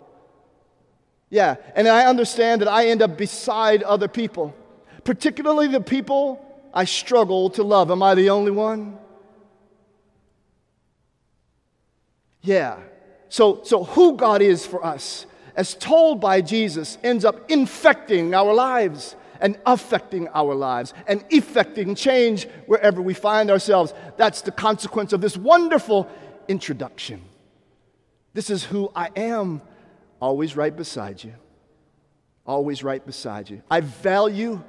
Yeah, 1.29 1.55
and 1.75 1.87
I 1.87 2.05
understand 2.05 2.61
that 2.61 2.67
I 2.67 2.87
end 2.87 3.01
up 3.01 3.17
beside 3.17 3.83
other 3.83 4.07
people, 4.07 4.55
particularly 5.03 5.67
the 5.67 5.81
people 5.81 6.39
I 6.73 6.85
struggle 6.85 7.49
to 7.51 7.63
love. 7.63 7.91
Am 7.91 8.01
I 8.01 8.15
the 8.15 8.29
only 8.29 8.51
one? 8.51 8.97
Yeah. 12.43 12.79
So, 13.29 13.61
so 13.63 13.83
who 13.83 14.15
God 14.15 14.43
is 14.43 14.65
for 14.65 14.85
us, 14.85 15.25
as 15.55 15.73
told 15.73 16.21
by 16.21 16.41
Jesus, 16.41 16.99
ends 17.03 17.25
up 17.25 17.49
infecting 17.49 18.33
our 18.35 18.53
lives 18.53 19.15
and 19.39 19.57
affecting 19.65 20.27
our 20.29 20.53
lives 20.53 20.93
and 21.07 21.23
effecting 21.29 21.95
change 21.95 22.47
wherever 22.67 23.01
we 23.01 23.13
find 23.13 23.49
ourselves. 23.49 23.93
That's 24.17 24.41
the 24.41 24.51
consequence 24.51 25.13
of 25.13 25.21
this 25.21 25.35
wonderful 25.35 26.07
introduction. 26.47 27.23
This 28.33 28.49
is 28.49 28.63
who 28.63 28.91
I 28.95 29.09
am 29.15 29.61
always 30.19 30.55
right 30.55 30.75
beside 30.75 31.23
you. 31.23 31.33
Always 32.45 32.83
right 32.83 33.05
beside 33.05 33.49
you. 33.49 33.61
I 33.69 33.81
value 33.81 34.61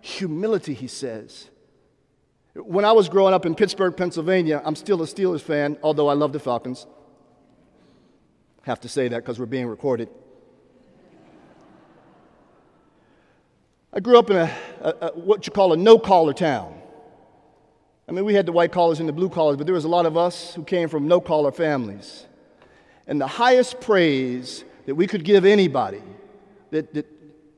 humility, 0.00 0.74
he 0.74 0.86
says. 0.86 1.48
When 2.54 2.84
I 2.84 2.92
was 2.92 3.08
growing 3.08 3.32
up 3.32 3.46
in 3.46 3.54
Pittsburgh, 3.54 3.96
Pennsylvania, 3.96 4.60
I'm 4.64 4.76
still 4.76 5.02
a 5.02 5.06
Steelers 5.06 5.40
fan, 5.40 5.78
although 5.82 6.08
I 6.08 6.14
love 6.14 6.32
the 6.32 6.40
Falcons. 6.40 6.86
Have 8.62 8.80
to 8.80 8.88
say 8.88 9.08
that 9.08 9.18
because 9.18 9.38
we're 9.38 9.46
being 9.46 9.66
recorded. 9.66 10.08
I 13.92 14.00
grew 14.00 14.18
up 14.18 14.30
in 14.30 14.36
a, 14.36 14.56
a, 14.80 14.88
a 14.88 15.08
what 15.18 15.46
you 15.46 15.52
call 15.52 15.72
a 15.72 15.76
no 15.76 15.98
collar 15.98 16.32
town. 16.32 16.80
I 18.08 18.12
mean, 18.12 18.24
we 18.24 18.34
had 18.34 18.46
the 18.46 18.52
white 18.52 18.72
collars 18.72 19.00
and 19.00 19.08
the 19.08 19.12
blue 19.12 19.28
collars, 19.28 19.56
but 19.56 19.66
there 19.66 19.74
was 19.74 19.84
a 19.84 19.88
lot 19.88 20.06
of 20.06 20.16
us 20.16 20.54
who 20.54 20.64
came 20.64 20.88
from 20.88 21.08
no 21.08 21.20
collar 21.20 21.52
families. 21.52 22.26
And 23.06 23.20
the 23.20 23.26
highest 23.26 23.80
praise 23.80 24.64
that 24.86 24.94
we 24.94 25.06
could 25.06 25.24
give 25.24 25.44
anybody 25.44 26.02
that, 26.70 26.94
that 26.94 27.06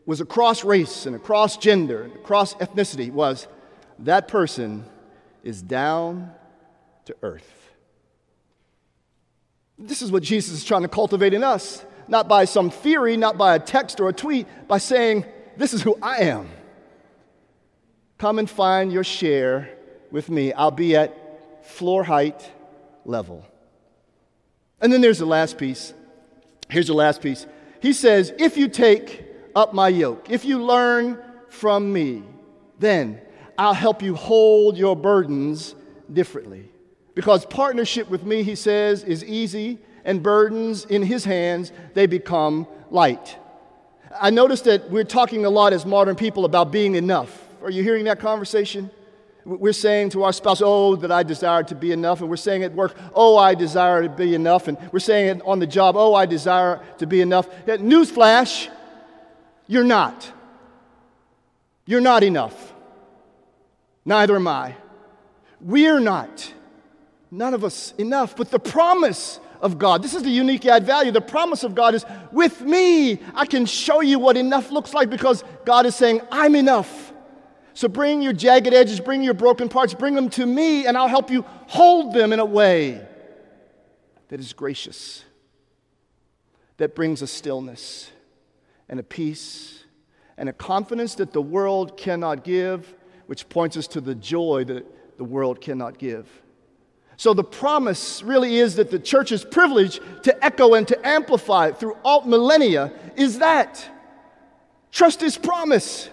was 0.06 0.20
across 0.20 0.64
race 0.64 1.06
and 1.06 1.16
across 1.16 1.56
gender 1.56 2.02
and 2.02 2.14
across 2.14 2.54
ethnicity 2.54 3.10
was 3.10 3.46
that 4.00 4.28
person 4.28 4.84
is 5.42 5.62
down 5.62 6.32
to 7.06 7.16
earth. 7.22 7.63
This 9.78 10.02
is 10.02 10.12
what 10.12 10.22
Jesus 10.22 10.54
is 10.54 10.64
trying 10.64 10.82
to 10.82 10.88
cultivate 10.88 11.34
in 11.34 11.42
us, 11.42 11.84
not 12.08 12.28
by 12.28 12.44
some 12.44 12.70
theory, 12.70 13.16
not 13.16 13.36
by 13.36 13.54
a 13.54 13.58
text 13.58 14.00
or 14.00 14.08
a 14.08 14.12
tweet, 14.12 14.46
by 14.68 14.78
saying, 14.78 15.24
This 15.56 15.74
is 15.74 15.82
who 15.82 15.98
I 16.00 16.18
am. 16.18 16.48
Come 18.18 18.38
and 18.38 18.48
find 18.48 18.92
your 18.92 19.04
share 19.04 19.70
with 20.10 20.30
me. 20.30 20.52
I'll 20.52 20.70
be 20.70 20.96
at 20.96 21.66
floor 21.66 22.04
height 22.04 22.48
level. 23.04 23.44
And 24.80 24.92
then 24.92 25.00
there's 25.00 25.18
the 25.18 25.26
last 25.26 25.58
piece 25.58 25.92
Here's 26.68 26.86
the 26.86 26.94
last 26.94 27.22
piece. 27.22 27.46
He 27.80 27.92
says, 27.92 28.32
If 28.38 28.56
you 28.56 28.68
take 28.68 29.24
up 29.54 29.74
my 29.74 29.88
yoke, 29.88 30.30
if 30.30 30.44
you 30.44 30.64
learn 30.64 31.18
from 31.48 31.92
me, 31.92 32.22
then 32.78 33.20
I'll 33.56 33.74
help 33.74 34.02
you 34.02 34.14
hold 34.14 34.76
your 34.76 34.96
burdens 34.96 35.74
differently. 36.12 36.70
Because 37.14 37.46
partnership 37.46 38.10
with 38.10 38.24
me, 38.24 38.42
he 38.42 38.54
says, 38.54 39.04
is 39.04 39.24
easy, 39.24 39.78
and 40.04 40.22
burdens 40.22 40.84
in 40.84 41.02
his 41.02 41.24
hands, 41.24 41.72
they 41.94 42.06
become 42.06 42.66
light. 42.90 43.38
I 44.20 44.30
noticed 44.30 44.64
that 44.64 44.90
we're 44.90 45.04
talking 45.04 45.44
a 45.44 45.50
lot 45.50 45.72
as 45.72 45.86
modern 45.86 46.16
people 46.16 46.44
about 46.44 46.70
being 46.70 46.94
enough. 46.94 47.48
Are 47.62 47.70
you 47.70 47.82
hearing 47.82 48.04
that 48.04 48.20
conversation? 48.20 48.90
We're 49.44 49.72
saying 49.72 50.10
to 50.10 50.22
our 50.22 50.32
spouse, 50.32 50.62
Oh, 50.64 50.96
that 50.96 51.12
I 51.12 51.22
desire 51.22 51.62
to 51.64 51.74
be 51.74 51.92
enough. 51.92 52.20
And 52.20 52.30
we're 52.30 52.36
saying 52.36 52.62
at 52.62 52.72
work, 52.72 52.96
Oh, 53.14 53.36
I 53.36 53.54
desire 53.54 54.02
to 54.02 54.08
be 54.08 54.34
enough. 54.34 54.68
And 54.68 54.78
we're 54.92 55.00
saying 55.00 55.38
it 55.38 55.42
on 55.44 55.58
the 55.58 55.66
job, 55.66 55.96
Oh, 55.96 56.14
I 56.14 56.26
desire 56.26 56.80
to 56.98 57.06
be 57.06 57.20
enough. 57.20 57.48
That 57.66 57.80
newsflash, 57.80 58.68
you're 59.66 59.84
not. 59.84 60.30
You're 61.86 62.00
not 62.00 62.22
enough. 62.22 62.72
Neither 64.04 64.36
am 64.36 64.48
I. 64.48 64.76
We're 65.60 66.00
not. 66.00 66.52
None 67.34 67.52
of 67.52 67.64
us 67.64 67.92
enough. 67.98 68.36
But 68.36 68.52
the 68.52 68.60
promise 68.60 69.40
of 69.60 69.76
God, 69.76 70.04
this 70.04 70.14
is 70.14 70.22
the 70.22 70.30
unique 70.30 70.66
add 70.66 70.86
value. 70.86 71.10
The 71.10 71.20
promise 71.20 71.64
of 71.64 71.74
God 71.74 71.96
is 71.96 72.04
with 72.30 72.60
me. 72.60 73.20
I 73.34 73.44
can 73.44 73.66
show 73.66 74.02
you 74.02 74.20
what 74.20 74.36
enough 74.36 74.70
looks 74.70 74.94
like 74.94 75.10
because 75.10 75.42
God 75.64 75.84
is 75.84 75.96
saying, 75.96 76.20
I'm 76.30 76.54
enough. 76.54 77.12
So 77.72 77.88
bring 77.88 78.22
your 78.22 78.32
jagged 78.32 78.72
edges, 78.72 79.00
bring 79.00 79.20
your 79.20 79.34
broken 79.34 79.68
parts, 79.68 79.94
bring 79.94 80.14
them 80.14 80.30
to 80.30 80.46
me, 80.46 80.86
and 80.86 80.96
I'll 80.96 81.08
help 81.08 81.28
you 81.28 81.44
hold 81.66 82.14
them 82.14 82.32
in 82.32 82.38
a 82.38 82.44
way 82.44 83.04
that 84.28 84.38
is 84.38 84.52
gracious, 84.52 85.24
that 86.76 86.94
brings 86.94 87.20
a 87.20 87.26
stillness 87.26 88.12
and 88.88 89.00
a 89.00 89.02
peace 89.02 89.82
and 90.36 90.48
a 90.48 90.52
confidence 90.52 91.16
that 91.16 91.32
the 91.32 91.42
world 91.42 91.96
cannot 91.96 92.44
give, 92.44 92.94
which 93.26 93.48
points 93.48 93.76
us 93.76 93.88
to 93.88 94.00
the 94.00 94.14
joy 94.14 94.62
that 94.66 95.18
the 95.18 95.24
world 95.24 95.60
cannot 95.60 95.98
give. 95.98 96.43
So 97.16 97.32
the 97.32 97.44
promise 97.44 98.22
really 98.22 98.56
is 98.56 98.76
that 98.76 98.90
the 98.90 98.98
church's 98.98 99.44
privilege 99.44 100.00
to 100.22 100.44
echo 100.44 100.74
and 100.74 100.86
to 100.88 101.06
amplify 101.06 101.70
through 101.70 101.94
throughout 101.94 102.28
millennia 102.28 102.92
is 103.16 103.38
that. 103.38 103.88
Trust 104.90 105.20
his 105.20 105.36
promise. 105.36 106.10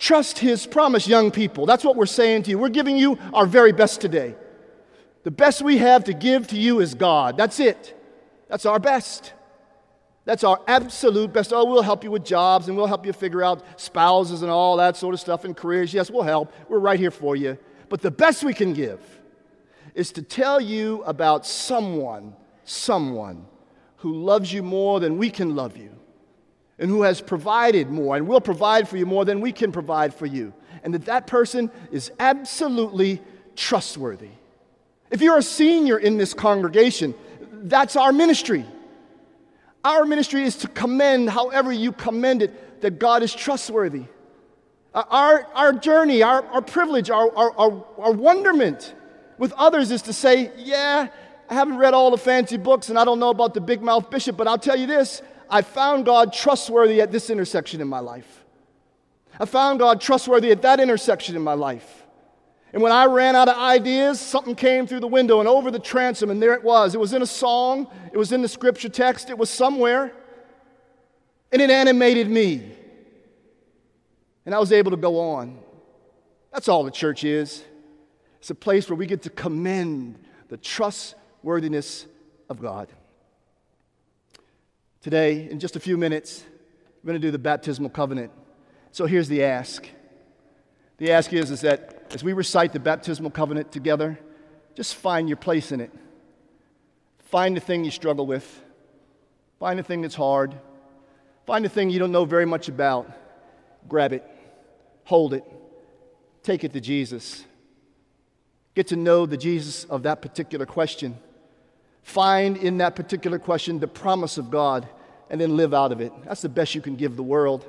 Trust 0.00 0.38
His 0.38 0.66
promise, 0.66 1.06
young 1.06 1.30
people. 1.30 1.66
That's 1.66 1.84
what 1.84 1.94
we're 1.94 2.06
saying 2.06 2.44
to 2.44 2.50
you. 2.50 2.58
We're 2.58 2.70
giving 2.70 2.96
you 2.96 3.18
our 3.34 3.44
very 3.44 3.70
best 3.70 4.00
today. 4.00 4.34
The 5.24 5.30
best 5.30 5.60
we 5.60 5.76
have 5.76 6.04
to 6.04 6.14
give 6.14 6.46
to 6.48 6.56
you 6.56 6.80
is 6.80 6.94
God. 6.94 7.36
That's 7.36 7.60
it. 7.60 7.94
That's 8.48 8.64
our 8.64 8.78
best. 8.78 9.34
That's 10.24 10.42
our 10.42 10.58
absolute 10.66 11.34
best. 11.34 11.52
Oh, 11.52 11.66
we'll 11.66 11.82
help 11.82 12.02
you 12.02 12.10
with 12.10 12.24
jobs 12.24 12.68
and 12.68 12.78
we'll 12.78 12.86
help 12.86 13.04
you 13.04 13.12
figure 13.12 13.42
out 13.42 13.62
spouses 13.78 14.40
and 14.40 14.50
all 14.50 14.78
that 14.78 14.96
sort 14.96 15.12
of 15.12 15.20
stuff 15.20 15.44
and 15.44 15.54
careers. 15.54 15.92
Yes, 15.92 16.10
we'll 16.10 16.22
help. 16.22 16.50
We're 16.70 16.78
right 16.78 16.98
here 16.98 17.10
for 17.10 17.36
you. 17.36 17.58
But 17.90 18.00
the 18.00 18.10
best 18.10 18.42
we 18.42 18.54
can 18.54 18.72
give 18.72 19.00
is 19.94 20.12
to 20.12 20.22
tell 20.22 20.60
you 20.60 21.02
about 21.04 21.46
someone, 21.46 22.34
someone 22.64 23.46
who 23.98 24.14
loves 24.14 24.52
you 24.52 24.62
more 24.62 25.00
than 25.00 25.18
we 25.18 25.30
can 25.30 25.54
love 25.54 25.76
you 25.76 25.90
and 26.78 26.90
who 26.90 27.02
has 27.02 27.20
provided 27.20 27.90
more 27.90 28.16
and 28.16 28.26
will 28.26 28.40
provide 28.40 28.88
for 28.88 28.96
you 28.96 29.04
more 29.04 29.24
than 29.24 29.40
we 29.40 29.52
can 29.52 29.70
provide 29.70 30.14
for 30.14 30.26
you. 30.26 30.52
And 30.82 30.94
that 30.94 31.04
that 31.04 31.26
person 31.26 31.70
is 31.92 32.10
absolutely 32.18 33.20
trustworthy. 33.54 34.30
If 35.10 35.20
you're 35.20 35.38
a 35.38 35.42
senior 35.42 35.98
in 35.98 36.16
this 36.16 36.32
congregation, 36.32 37.14
that's 37.52 37.96
our 37.96 38.12
ministry. 38.12 38.64
Our 39.84 40.06
ministry 40.06 40.44
is 40.44 40.56
to 40.56 40.68
commend, 40.68 41.28
however 41.28 41.70
you 41.70 41.92
commend 41.92 42.42
it, 42.42 42.80
that 42.80 42.98
God 42.98 43.22
is 43.22 43.34
trustworthy. 43.34 44.04
Our, 44.94 45.46
our 45.54 45.72
journey, 45.72 46.22
our, 46.22 46.44
our 46.46 46.62
privilege, 46.62 47.10
our, 47.10 47.36
our, 47.36 47.52
our, 47.58 47.84
our 47.98 48.12
wonderment 48.12 48.94
with 49.40 49.52
others 49.54 49.90
is 49.90 50.02
to 50.02 50.12
say, 50.12 50.52
yeah, 50.58 51.08
I 51.48 51.54
haven't 51.54 51.78
read 51.78 51.94
all 51.94 52.10
the 52.10 52.18
fancy 52.18 52.58
books 52.58 52.90
and 52.90 52.98
I 52.98 53.06
don't 53.06 53.18
know 53.18 53.30
about 53.30 53.54
the 53.54 53.60
big 53.60 53.80
mouth 53.80 54.10
bishop, 54.10 54.36
but 54.36 54.46
I'll 54.46 54.58
tell 54.58 54.76
you 54.76 54.86
this 54.86 55.22
I 55.48 55.62
found 55.62 56.04
God 56.04 56.32
trustworthy 56.32 57.00
at 57.00 57.10
this 57.10 57.30
intersection 57.30 57.80
in 57.80 57.88
my 57.88 58.00
life. 58.00 58.44
I 59.40 59.46
found 59.46 59.78
God 59.78 59.98
trustworthy 59.98 60.52
at 60.52 60.60
that 60.62 60.78
intersection 60.78 61.34
in 61.34 61.42
my 61.42 61.54
life. 61.54 62.04
And 62.74 62.82
when 62.82 62.92
I 62.92 63.06
ran 63.06 63.34
out 63.34 63.48
of 63.48 63.56
ideas, 63.56 64.20
something 64.20 64.54
came 64.54 64.86
through 64.86 65.00
the 65.00 65.08
window 65.08 65.40
and 65.40 65.48
over 65.48 65.70
the 65.70 65.78
transom, 65.78 66.30
and 66.30 66.40
there 66.40 66.52
it 66.52 66.62
was. 66.62 66.94
It 66.94 67.00
was 67.00 67.14
in 67.14 67.22
a 67.22 67.26
song, 67.26 67.88
it 68.12 68.18
was 68.18 68.32
in 68.32 68.42
the 68.42 68.48
scripture 68.48 68.90
text, 68.90 69.30
it 69.30 69.38
was 69.38 69.48
somewhere, 69.48 70.12
and 71.50 71.62
it 71.62 71.70
animated 71.70 72.30
me. 72.30 72.70
And 74.44 74.54
I 74.54 74.58
was 74.58 74.70
able 74.70 74.90
to 74.90 74.98
go 74.98 75.18
on. 75.18 75.58
That's 76.52 76.68
all 76.68 76.84
the 76.84 76.90
church 76.90 77.24
is. 77.24 77.64
It's 78.40 78.50
a 78.50 78.54
place 78.54 78.88
where 78.88 78.96
we 78.96 79.06
get 79.06 79.22
to 79.22 79.30
commend 79.30 80.18
the 80.48 80.56
trustworthiness 80.56 82.06
of 82.48 82.60
God. 82.60 82.88
Today, 85.02 85.48
in 85.48 85.60
just 85.60 85.76
a 85.76 85.80
few 85.80 85.96
minutes, 85.96 86.42
we're 87.02 87.08
going 87.08 87.20
to 87.20 87.26
do 87.26 87.30
the 87.30 87.38
baptismal 87.38 87.90
covenant. 87.90 88.32
So 88.92 89.06
here's 89.06 89.28
the 89.28 89.44
ask. 89.44 89.86
The 90.96 91.12
ask 91.12 91.32
is, 91.32 91.50
is 91.50 91.60
that 91.60 92.12
as 92.12 92.24
we 92.24 92.32
recite 92.32 92.72
the 92.72 92.80
baptismal 92.80 93.30
covenant 93.30 93.72
together, 93.72 94.18
just 94.74 94.94
find 94.94 95.28
your 95.28 95.36
place 95.36 95.70
in 95.70 95.80
it. 95.80 95.92
Find 97.18 97.56
the 97.56 97.60
thing 97.60 97.84
you 97.84 97.90
struggle 97.90 98.26
with. 98.26 98.62
Find 99.58 99.78
the 99.78 99.82
thing 99.82 100.00
that's 100.00 100.14
hard. 100.14 100.54
Find 101.46 101.64
the 101.64 101.68
thing 101.68 101.90
you 101.90 101.98
don't 101.98 102.12
know 102.12 102.24
very 102.24 102.46
much 102.46 102.68
about. 102.68 103.10
Grab 103.88 104.12
it, 104.12 104.24
hold 105.04 105.34
it, 105.34 105.44
take 106.42 106.64
it 106.64 106.72
to 106.72 106.80
Jesus. 106.80 107.44
Get 108.74 108.88
to 108.88 108.96
know 108.96 109.26
the 109.26 109.36
Jesus 109.36 109.84
of 109.84 110.04
that 110.04 110.22
particular 110.22 110.66
question. 110.66 111.18
Find 112.02 112.56
in 112.56 112.78
that 112.78 112.96
particular 112.96 113.38
question 113.38 113.78
the 113.78 113.88
promise 113.88 114.38
of 114.38 114.50
God 114.50 114.88
and 115.28 115.40
then 115.40 115.56
live 115.56 115.74
out 115.74 115.92
of 115.92 116.00
it. 116.00 116.12
That's 116.24 116.42
the 116.42 116.48
best 116.48 116.74
you 116.74 116.80
can 116.80 116.96
give 116.96 117.16
the 117.16 117.22
world. 117.22 117.66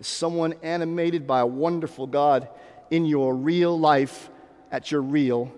Someone 0.00 0.54
animated 0.62 1.26
by 1.26 1.40
a 1.40 1.46
wonderful 1.46 2.06
God 2.06 2.48
in 2.90 3.06
your 3.06 3.34
real 3.34 3.78
life 3.78 4.28
at 4.70 4.90
your 4.90 5.02
real 5.02 5.52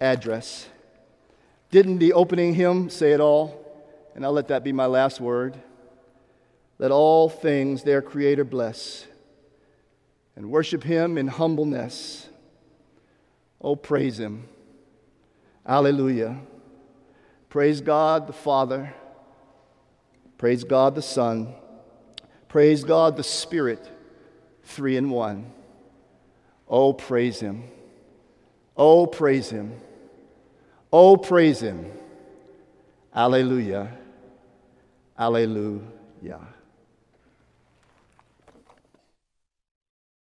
address. 0.00 0.68
Didn't 1.70 1.98
the 1.98 2.12
opening 2.12 2.54
hymn 2.54 2.90
say 2.90 3.12
it 3.12 3.20
all? 3.20 3.62
And 4.14 4.24
I'll 4.24 4.32
let 4.32 4.48
that 4.48 4.64
be 4.64 4.72
my 4.72 4.86
last 4.86 5.20
word. 5.20 5.56
Let 6.78 6.90
all 6.90 7.28
things 7.28 7.82
their 7.82 8.02
Creator 8.02 8.44
bless 8.44 9.06
and 10.34 10.50
worship 10.50 10.84
Him 10.84 11.16
in 11.18 11.28
humbleness. 11.28 12.28
Oh, 13.60 13.76
praise 13.76 14.18
Him. 14.18 14.48
Alleluia. 15.66 16.38
Praise 17.48 17.80
God 17.80 18.26
the 18.26 18.32
Father. 18.32 18.94
Praise 20.38 20.64
God 20.64 20.94
the 20.94 21.02
Son. 21.02 21.54
Praise 22.48 22.84
God 22.84 23.16
the 23.16 23.22
Spirit, 23.22 23.90
three 24.62 24.96
in 24.96 25.10
one. 25.10 25.52
Oh, 26.68 26.92
praise 26.92 27.40
Him. 27.40 27.64
Oh, 28.76 29.06
praise 29.06 29.50
Him. 29.50 29.80
Oh, 30.92 31.16
praise 31.16 31.60
Him. 31.60 31.90
Alleluia. 33.14 33.90
Alleluia. 35.18 36.40